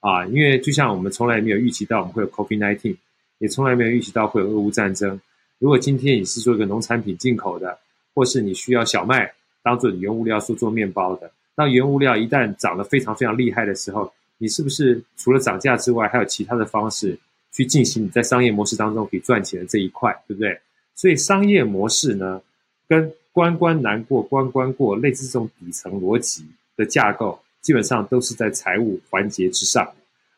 [0.00, 2.94] 啊，因为就像我们从来没有预期到我们会有 COVID-19，
[3.38, 5.18] 也从来没有预期到会有俄乌战争。
[5.60, 7.78] 如果今天你是做一个农产品进口的，
[8.14, 9.32] 或是你需要小麦
[9.62, 17.16] 当做原物料做做面包的，那原物料一旦涨得非常非常厉害的时候，你是不是除了涨价之外，还有其他的方式
[17.52, 20.58] 去进行你在商业模式当中可以赚钱的这一块，对不对？
[20.96, 22.40] 所以商业模式呢，
[22.88, 26.44] 跟关关难过关关过，类似这种底层逻辑
[26.76, 27.38] 的架构。
[27.60, 29.86] 基本上都是在财务环节之上，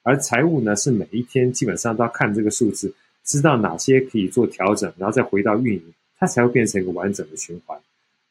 [0.02, 2.92] 而财务呢，是每一天基本上都要看这个数字，
[3.24, 7.78] 知道哪些可以做调整，然后再回到运营，它才会变成一个完整的循环。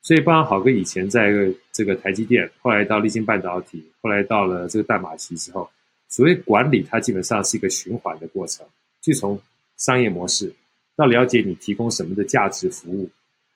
[0.02, 1.32] 所以，包括好哥以前在
[1.72, 5.70] 这个台积电，后来到立晶半导体，后来到了这个淡马锡之后，
[6.10, 8.66] 所谓管理，它基本上是一个循环的过程，
[9.00, 9.40] 就从
[9.78, 10.52] 商业模式
[10.96, 13.10] 到了解你提供什么的价值服务，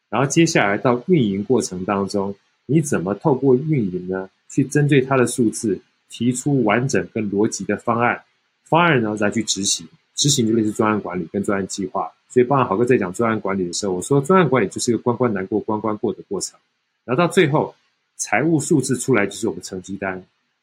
[0.09, 2.35] 然后接下来到运营过程当中，
[2.67, 4.29] 你怎么透过运营呢？
[4.47, 5.77] 去针对它的数字
[6.07, 8.21] 提出完整跟逻辑的方案，
[8.63, 12.11] 方案呢再去执行，执行就类似专案管理跟专案计划。
[12.29, 16.59] 所以，包含豪哥在讲专案管理的时候，我说专案管理就是一个关关难过关关过的过程。
[17.05, 17.73] 然后到最后，
[18.17, 20.21] 财务数字出来就是我们成绩单，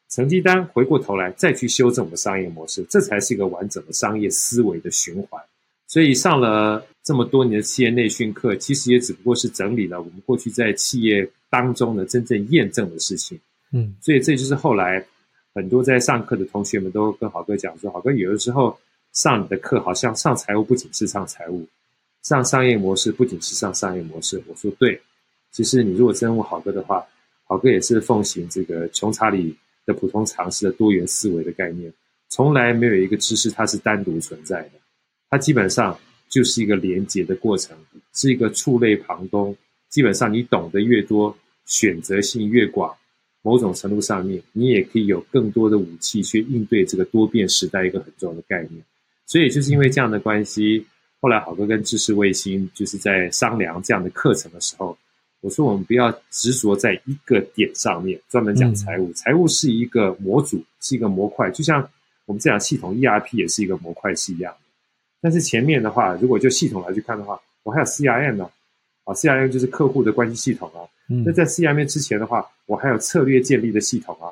[0.09, 5.41] 成绩单回过头来再去修正我们的商业模式，这才是一个完整的商业思维的循环。
[5.87, 13.39] 所以上了这么多年的企业内训课，其实也只不过是整理了我们过去在企业当中的真正验证的事情。
[13.71, 15.03] 嗯，所以这就是后来
[15.55, 18.77] 很多在上课的同学们都跟好哥讲说，好哥有的时候
[19.13, 21.65] 上你的课，好像上财务不仅是上财务，
[22.23, 24.41] 上商业模式不仅是上商业模式。
[24.47, 24.99] 我说对，
[25.51, 27.05] 其实你如果真问好哥的话，
[27.45, 29.55] 好哥也是奉行这个穷查理
[29.85, 31.93] 的普通常识的多元思维的概念，
[32.29, 34.71] 从来没有一个知识它是单独存在的，
[35.29, 35.97] 它基本上
[36.27, 37.77] 就是一个连接的过程，
[38.13, 39.55] 是一个触类旁通。
[39.89, 41.37] 基本上，你懂得越多，
[41.67, 42.91] 选择性越广，
[43.43, 48.83] 某种程度上面，你也可以有更多的武器去应对这个多变时代一个很重要的概念。
[49.25, 50.85] 所以，就是因为这样的关系，
[51.19, 54.97] 后来好哥跟知识卫星就是在商量这样的课程的时候，
[55.41, 59.09] 我说我们不要执着在一个点上面，专门讲财务。
[59.09, 61.87] 嗯、财务是一个模组，是一个模块，就像
[62.25, 64.59] 我们这样系统 ERP 也是一个模块是一样的。
[65.21, 68.49] 但是前面的话，如果就系统来去看的话，我还有 CRM 呢，
[69.05, 70.83] 啊，CRM 就是客户的关系系统啊。
[71.07, 74.27] 那、嗯、在 CRM 之前的话，我还有策略建立的系统啊，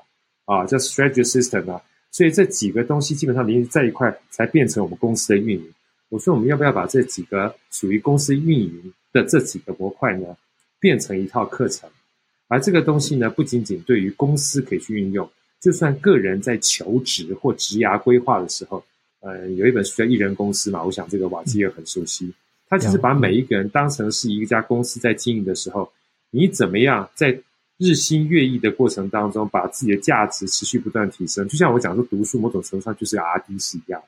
[0.46, 1.82] 啊，叫 Strategy System 啊。
[2.12, 5.74] 所以这几个东西基本上连在一块，才变成我们公司的运营。
[6.10, 10.36] 我说我们要不要把这几个属于公司运营的这几个模块呢，
[10.80, 11.90] 变成一套课程？
[12.50, 15.28] 而这个东西呢，不仅仅对于公司可以去运用，
[15.62, 18.84] 就算个人在求职或职涯规划的时候。
[19.24, 22.34] 呃，有一本书叫《艺人公司》嘛，我想这个瓦基也很熟悉。
[22.68, 25.88] 他就是把每一个人当成是一家公司在经营的时候，
[26.32, 27.40] 你怎么样在
[27.84, 31.48] 日新月异的过程当中，把自己的价值持续不断提升。
[31.48, 34.00] 就像我讲说，读书某种程度上就是 R&D 是一样，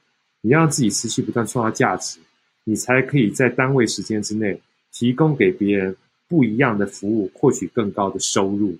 [0.41, 2.19] 你让自己持续不断创造价值，
[2.65, 4.61] 你才可以在单位时间之内
[4.91, 5.95] 提供给别人
[6.27, 8.77] 不一样的服务，获取更高的收入。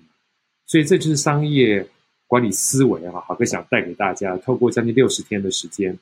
[0.64, 1.84] 所以这就是商业
[2.28, 5.98] 管理思维啊，好哥想带给大家，透过将近六十天的时间。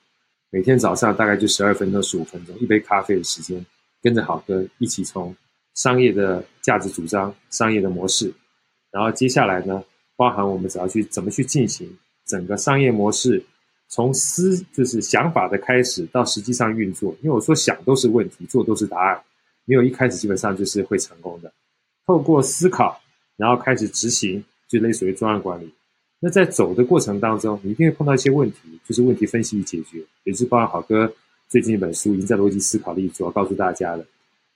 [0.51, 3.64] 每天早上大概就十二分钟、十五分钟，一杯咖啡的时间，
[4.03, 5.34] 跟着好哥一起从
[5.72, 8.30] 商业的价值主张、商业的模式，
[8.93, 9.82] 然后接下来呢，
[10.14, 11.90] 包含我们只要去怎么去进行
[12.26, 13.43] 整个商业模式，
[13.88, 17.16] 从思就是想法的开始到实际上运作。
[17.22, 19.20] 因为我说想都是问题，做都是答案，
[19.64, 21.53] 没有一开始基本上就是会成功的。
[22.07, 23.01] 透过思考，
[23.36, 25.72] 然后开始执行，就类似于专案管理。
[26.20, 31.12] 那在走的过程当中，你一定会碰到一些问题，就是问题分析与解决，也是包含好哥
[31.49, 34.07] 最近一本书《赢在逻辑思考力》主要告诉大家的，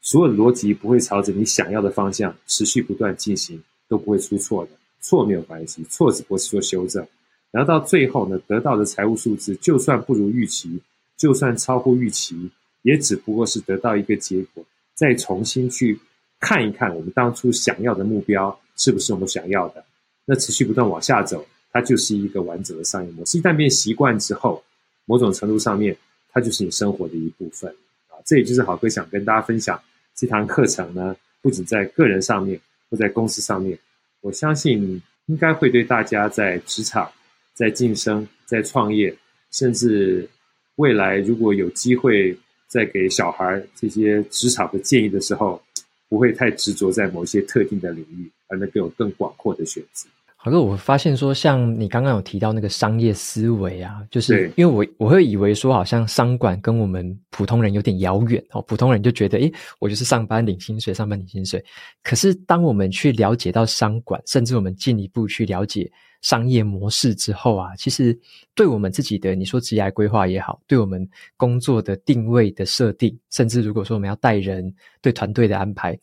[0.00, 4.70] 所有的逻辑不会朝着你想要的方向持续不断进行，都不会出错的，
[5.00, 7.06] 错没有关系，错只不过是做修正，
[7.50, 10.80] 然后到最后呢，得到的财务数字就算不如预期，
[11.16, 12.50] 就算超乎预期，
[12.82, 14.64] 也只不过是得到一个结果，
[14.94, 15.98] 再重新去
[16.40, 19.84] 看一看我们当初想要的目标是不是我们想要的，
[20.24, 21.46] 那持续不断往下走。
[21.72, 23.36] 它就是一个完整的商业模式。
[23.36, 24.64] 一旦变习惯之后，
[25.04, 25.94] 某种程度上面，
[26.32, 27.70] 它就是你生活的一部分
[28.08, 28.16] 啊。
[28.24, 29.78] 这也就是好哥想跟大家分享
[30.14, 32.58] 这堂课程呢，不仅在个人上面，
[32.90, 33.78] 或在公司上面，
[34.20, 37.10] 我相信应该会对大家在职场、
[37.54, 39.14] 在晋升、在创业，
[39.50, 40.28] 甚至
[40.76, 42.36] 未来如果有机会
[42.68, 45.62] 再给小孩这些职场的建议的时候，
[46.08, 50.08] 不会太执着在某些特定的领域，而能够有更广阔的选择。
[50.42, 58.62] 可是我发现说，像你刚刚有提到那个商业思维啊，就是因为我我会以为说，好像商管跟我们普通人有点遥远哦。
[58.62, 61.64] 普通人就觉得，诶，我就是上班领薪水，上班领薪水。
[62.04, 65.90] 可是当我们去了解到商管，甚至我们进一步去了解
[66.22, 68.16] 商业模式之后啊，其实
[68.54, 74.72] 对我们自己的你说职业规划也好，对我们工作的定位的设定，甚至如果说我们要带人，
[75.02, 75.98] 对团队的安排。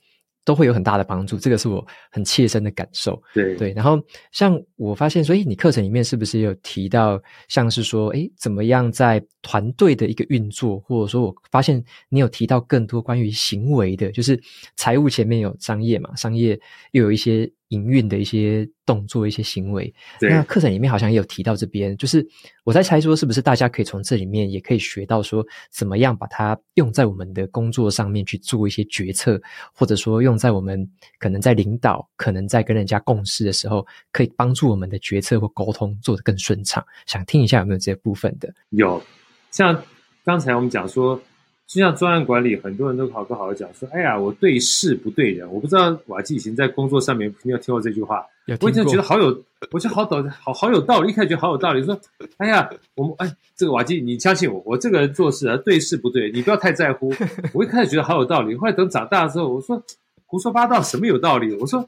[0.46, 3.22] 都会有很大的帮助，这个是我很切身的感受。
[3.34, 14.40] 对对，然后像我发现说，哎，你课程里面是不是有提到，像是说，诶，怎么样在团队的一个运作，或者说我发现你有提到更多关于行为的，就是
[14.76, 16.60] 财务前面有商业嘛，商业
[16.92, 17.52] 又有一些。
[17.70, 22.26] 营运的一些动作、一些行为，那课程里面好像也有提到这边，就是
[22.64, 29.42] 我在猜说，是不是大家可以从这里面也可以学到说，怎么样把它用在我们的工作上面去做一些决策，
[29.74, 30.88] 或者说用在我们
[31.18, 36.86] 可能在领导、可能在跟人家共事的时候，可以帮助我们的决策或沟通做得更顺畅。
[37.06, 38.54] 想听一下有没有这些部分的？
[38.70, 39.02] 有，
[39.52, 39.84] 像
[40.24, 41.20] 刚才我们讲说。
[41.66, 48.24] 就像专案管理，很多人都好不好讲说：“哎呀，我对事不对人。”我不知道瓦基以前在工作上面有没有听过这句话。
[48.60, 49.42] 我以前觉得好有，
[49.72, 51.10] 我觉得好懂好好有道理。
[51.10, 52.00] 一开始觉得好有道理，说
[52.38, 57.12] ：“哎呀，我们哎，这个瓦基，你相信我，我这个人做事啊，对事不对，你不要太在乎。
[57.54, 59.82] ”我一开始觉得好有道理，后来等长大之后，我说
[60.26, 61.56] 胡说八道，什么有道理？
[61.56, 61.88] 我说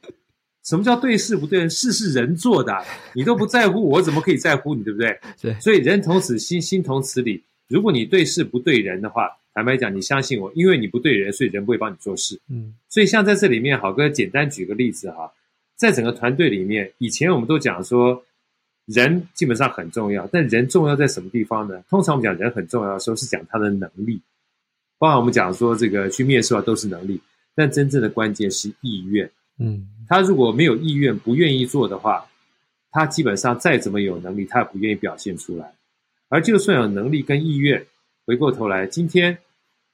[0.64, 1.70] 什么叫对事不对人？
[1.70, 2.74] 事是人做的，
[3.14, 4.82] 你都不在乎，我怎么可以在乎你？
[4.84, 5.20] 对不对？
[5.42, 5.54] 对。
[5.60, 7.44] 所以人同此心，心同此理。
[7.68, 12.40] 如果你对事不对人的话，坦白讲，你相信我，因为你不对人，所以人不会帮你做事。
[12.50, 15.32] 嗯，所以像在这里面，好哥简单举个例子哈，
[15.76, 18.24] 在整个团队里面，以前我们都讲说，
[18.86, 21.82] 人基本上很重要，但人重要在什么地方呢？
[21.90, 24.22] 通常我们讲人很重要的时候，是讲他的能力。
[24.98, 27.20] 包含我们讲说这个去面试啊，都是能力，
[27.56, 29.30] 但真正的关键是意愿。
[29.58, 32.26] 嗯，他如果没有意愿，不愿意做的话，
[32.92, 35.74] 他基本上再怎么有能力，他也不愿意表现出来。
[36.36, 37.82] 而就算有能力跟意愿。
[38.26, 39.38] 回过头来，今天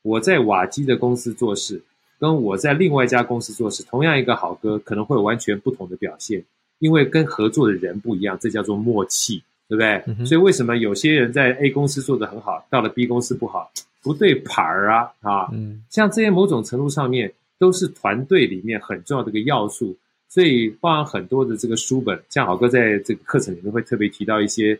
[0.02, 1.80] 我在瓦基的公司做事，
[2.20, 6.44] 跟我在另外一家公司做事，同样一个好歌，可能会有完全不同的表现，
[6.80, 10.04] 因为跟合作的人不一样，这叫做默契，对不对？
[10.08, 13.72] 嗯、所以为什么有些人在 A 公司做得很好，到了 B 公司不好，
[14.02, 15.48] 不对盘儿啊啊！
[15.54, 19.96] 嗯、像这些某种程度上面都是团队里面很重要的一个要素，
[20.28, 24.80] 所以包含很多的这个书本，像好哥在这个课程里面会特别提到一些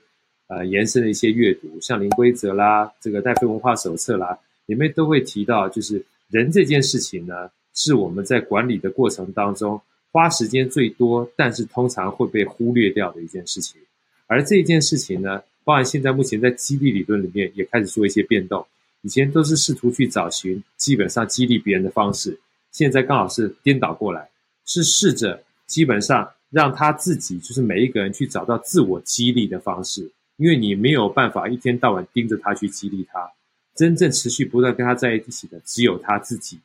[0.52, 4.38] 呃延伸的一些阅读，像《零规则》啦，这个《戴菲文化手册》啦。
[4.66, 9.82] 里面都会提到，就是人这件事情呢，是我们在管理的过程当中
[10.12, 13.80] 花时间最多，但是通常会被忽略掉的一件事情。
[14.28, 18.66] 而这件事情呢，包含现在目前在激励理论里面也开始做一些变动。
[19.04, 22.40] 以前都是试图去找寻基本上激励别人的方式，
[22.72, 24.30] 现在刚好是颠倒过来，
[24.66, 30.10] 是试着基本上让他自己，就是每一个人去找到自我激励的方式，
[30.42, 33.32] 因为你没有办法一天到晚盯着他去激励他。
[33.76, 36.58] 真正持续不断跟他在一起的只有他自己。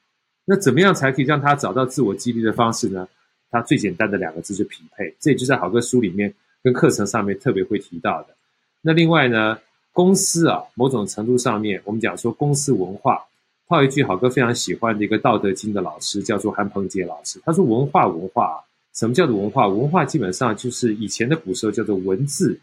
[0.47, 3.07] 那怎么样才可以让他找到自我激励的方式呢？
[3.51, 8.29] 他最简单的两个字就匹配，这也就在好歌书里面跟课程上面特别会提到的。
[8.81, 9.59] 那另外呢，
[9.93, 13.23] 公司啊，某种程度上面，我们讲说公司文化，
[13.69, 18.65] 套一句好哥非常喜欢的一个《道德经》的老师叫做韩鹏杰老师，他说文化文化，
[18.95, 19.69] 什么叫做文化？
[19.69, 22.59] 文化基本上就是以前的古时候叫做文字，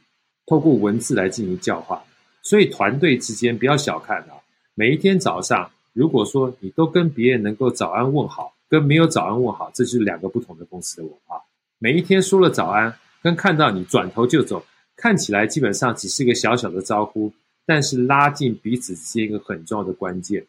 [0.46, 2.04] 透过文字来进行教化。
[2.42, 4.36] 所以团队之间不要小看啊，
[4.76, 11.42] 每一天早上，如果说你都跟别人能够早安问好，跟没有早安问好，这就是两个不同的公司的文化。
[11.80, 14.62] 每一天说了早安，跟看到你转头就走，
[14.98, 17.32] 看起来基本上只是一个小小的招呼，
[17.66, 20.46] 但是拉近彼此之间一个很重要的关键。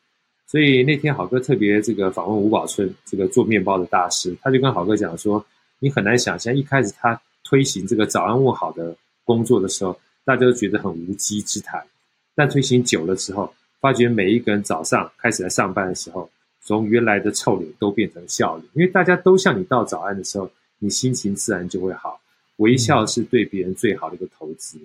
[0.47, 5.45] 所以那天好哥特别这个访问吴宝春，这个做面包的大师，他就跟好哥讲说，
[5.78, 9.99] 你很难想象一开始他推行这个早安问好的工作的时候。
[10.27, 11.87] 大家都觉得很无稽之谈，
[12.35, 16.31] 但推行久了之后，发觉每一个人早上开始来上班的时候，
[16.62, 22.18] 从原来的臭脸都变成笑脸，因为大家都向你道早安的时候，你心情自然就会好。
[22.57, 24.79] 微笑是对别人最好的一个投资，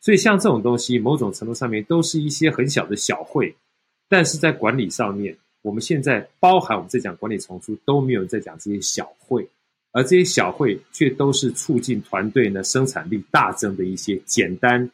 [0.00, 3.52] 所以像这种东西，某种程度上面都是一些很小的小会，
[4.08, 9.44] 但是在管理上面，我们现在包含我们在讲管理丛书，都没有人在讲这些小会。
[9.94, 14.90] 而这些小会却都是促进团队呢生产力大增的一些简单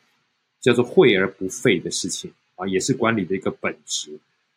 [0.60, 4.10] 叫做会而不废的事情啊，也是管理的一个本质。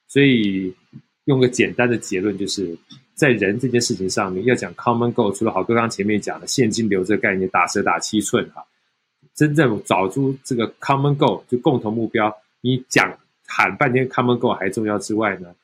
[0.06, 0.76] 所以
[1.24, 2.78] 用个简单的结论，就是
[3.16, 8.62] 在人这件事情上面要讲 common goal，除了好哥刚前面讲的现金流这个概念，打蛇打七寸哈，
[9.34, 13.18] 真正找出这个 common goal 就共同目标，你讲
[13.48, 15.56] 喊半天 common goal 还重要之外呢，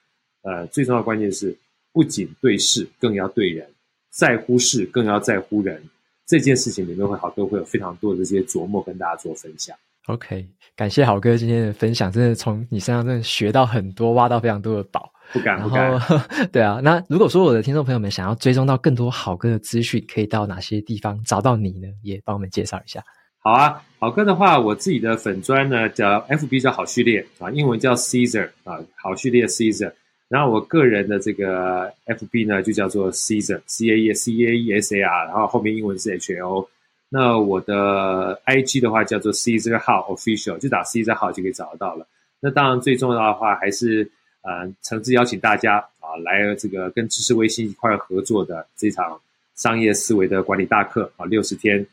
[0.44, 1.54] 呃，最重要的关键是
[1.92, 3.70] 不仅对事，更要对人。
[4.10, 5.82] 在乎事，更要在乎人。
[6.26, 9.76] 这件事情里面会好哥会有非常多的这些琢磨跟大家做分享。
[10.06, 15.12] OK，感谢好哥今天的分享，真的从你身上真的学到很多，挖到非常多的宝。
[15.32, 16.00] 不敢，不敢。
[16.52, 21.88] 对啊，那如果说我的听众朋友们想要追踪到更多好哥的资讯，可以到哪些地方找到你呢？
[22.04, 23.04] 也帮我们介绍一下。
[23.42, 29.92] 好啊，好哥的话，我自己的粉砖呢叫 FB 叫好序列啊，英文叫 Caesar 啊，好序列 Caesar。
[30.30, 36.70] 然后我个人的这个 FB 呢，就叫做 Caesar，C A E C A E S A R，然后后面英文是 H O。
[37.10, 42.06] 那我的 IG 的话叫做 Caesar Hao Official，就打 Caesar Hao 就可以找得到了。
[42.40, 44.08] 那当然最重要的话，还是
[44.44, 49.20] 呃诚挚邀请大家啊来这个跟知识微信一块合作的这场
[49.56, 51.84] 商业思维的管理大课啊，六十天，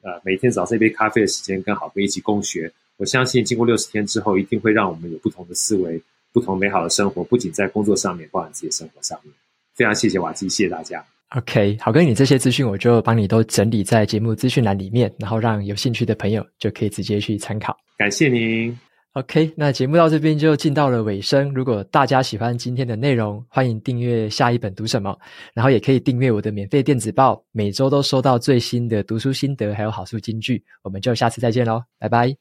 [0.00, 2.72] 呃每天早上一杯咖啡的时间，跟好哥一起共学。
[2.96, 6.00] 我相信经过六十天之后，一定会让我们有不同的思维。
[6.32, 9.32] 不同美好的生活，不仅在工作上面，包含自己的生活上面。
[9.74, 11.04] 非常谢谢瓦基，谢谢大家。
[11.36, 17.76] OK，好，跟你这些资讯，我就帮你都整理在节目资讯栏里面，然后让有兴趣的朋友就可以直接去参考。
[17.96, 18.78] 感谢您。
[19.14, 21.52] OK，那节目到这边就进到了尾声。
[21.52, 25.14] 如果大家喜欢今天的内容，欢迎订阅下一本读什么，
[25.52, 30.62] 然后也可以订阅我的免费电子报，每周都收到最新的读书心得，还有好书金句。
[30.82, 32.34] 我们就下次再见喽，拜拜，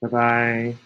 [0.00, 0.85] 拜拜。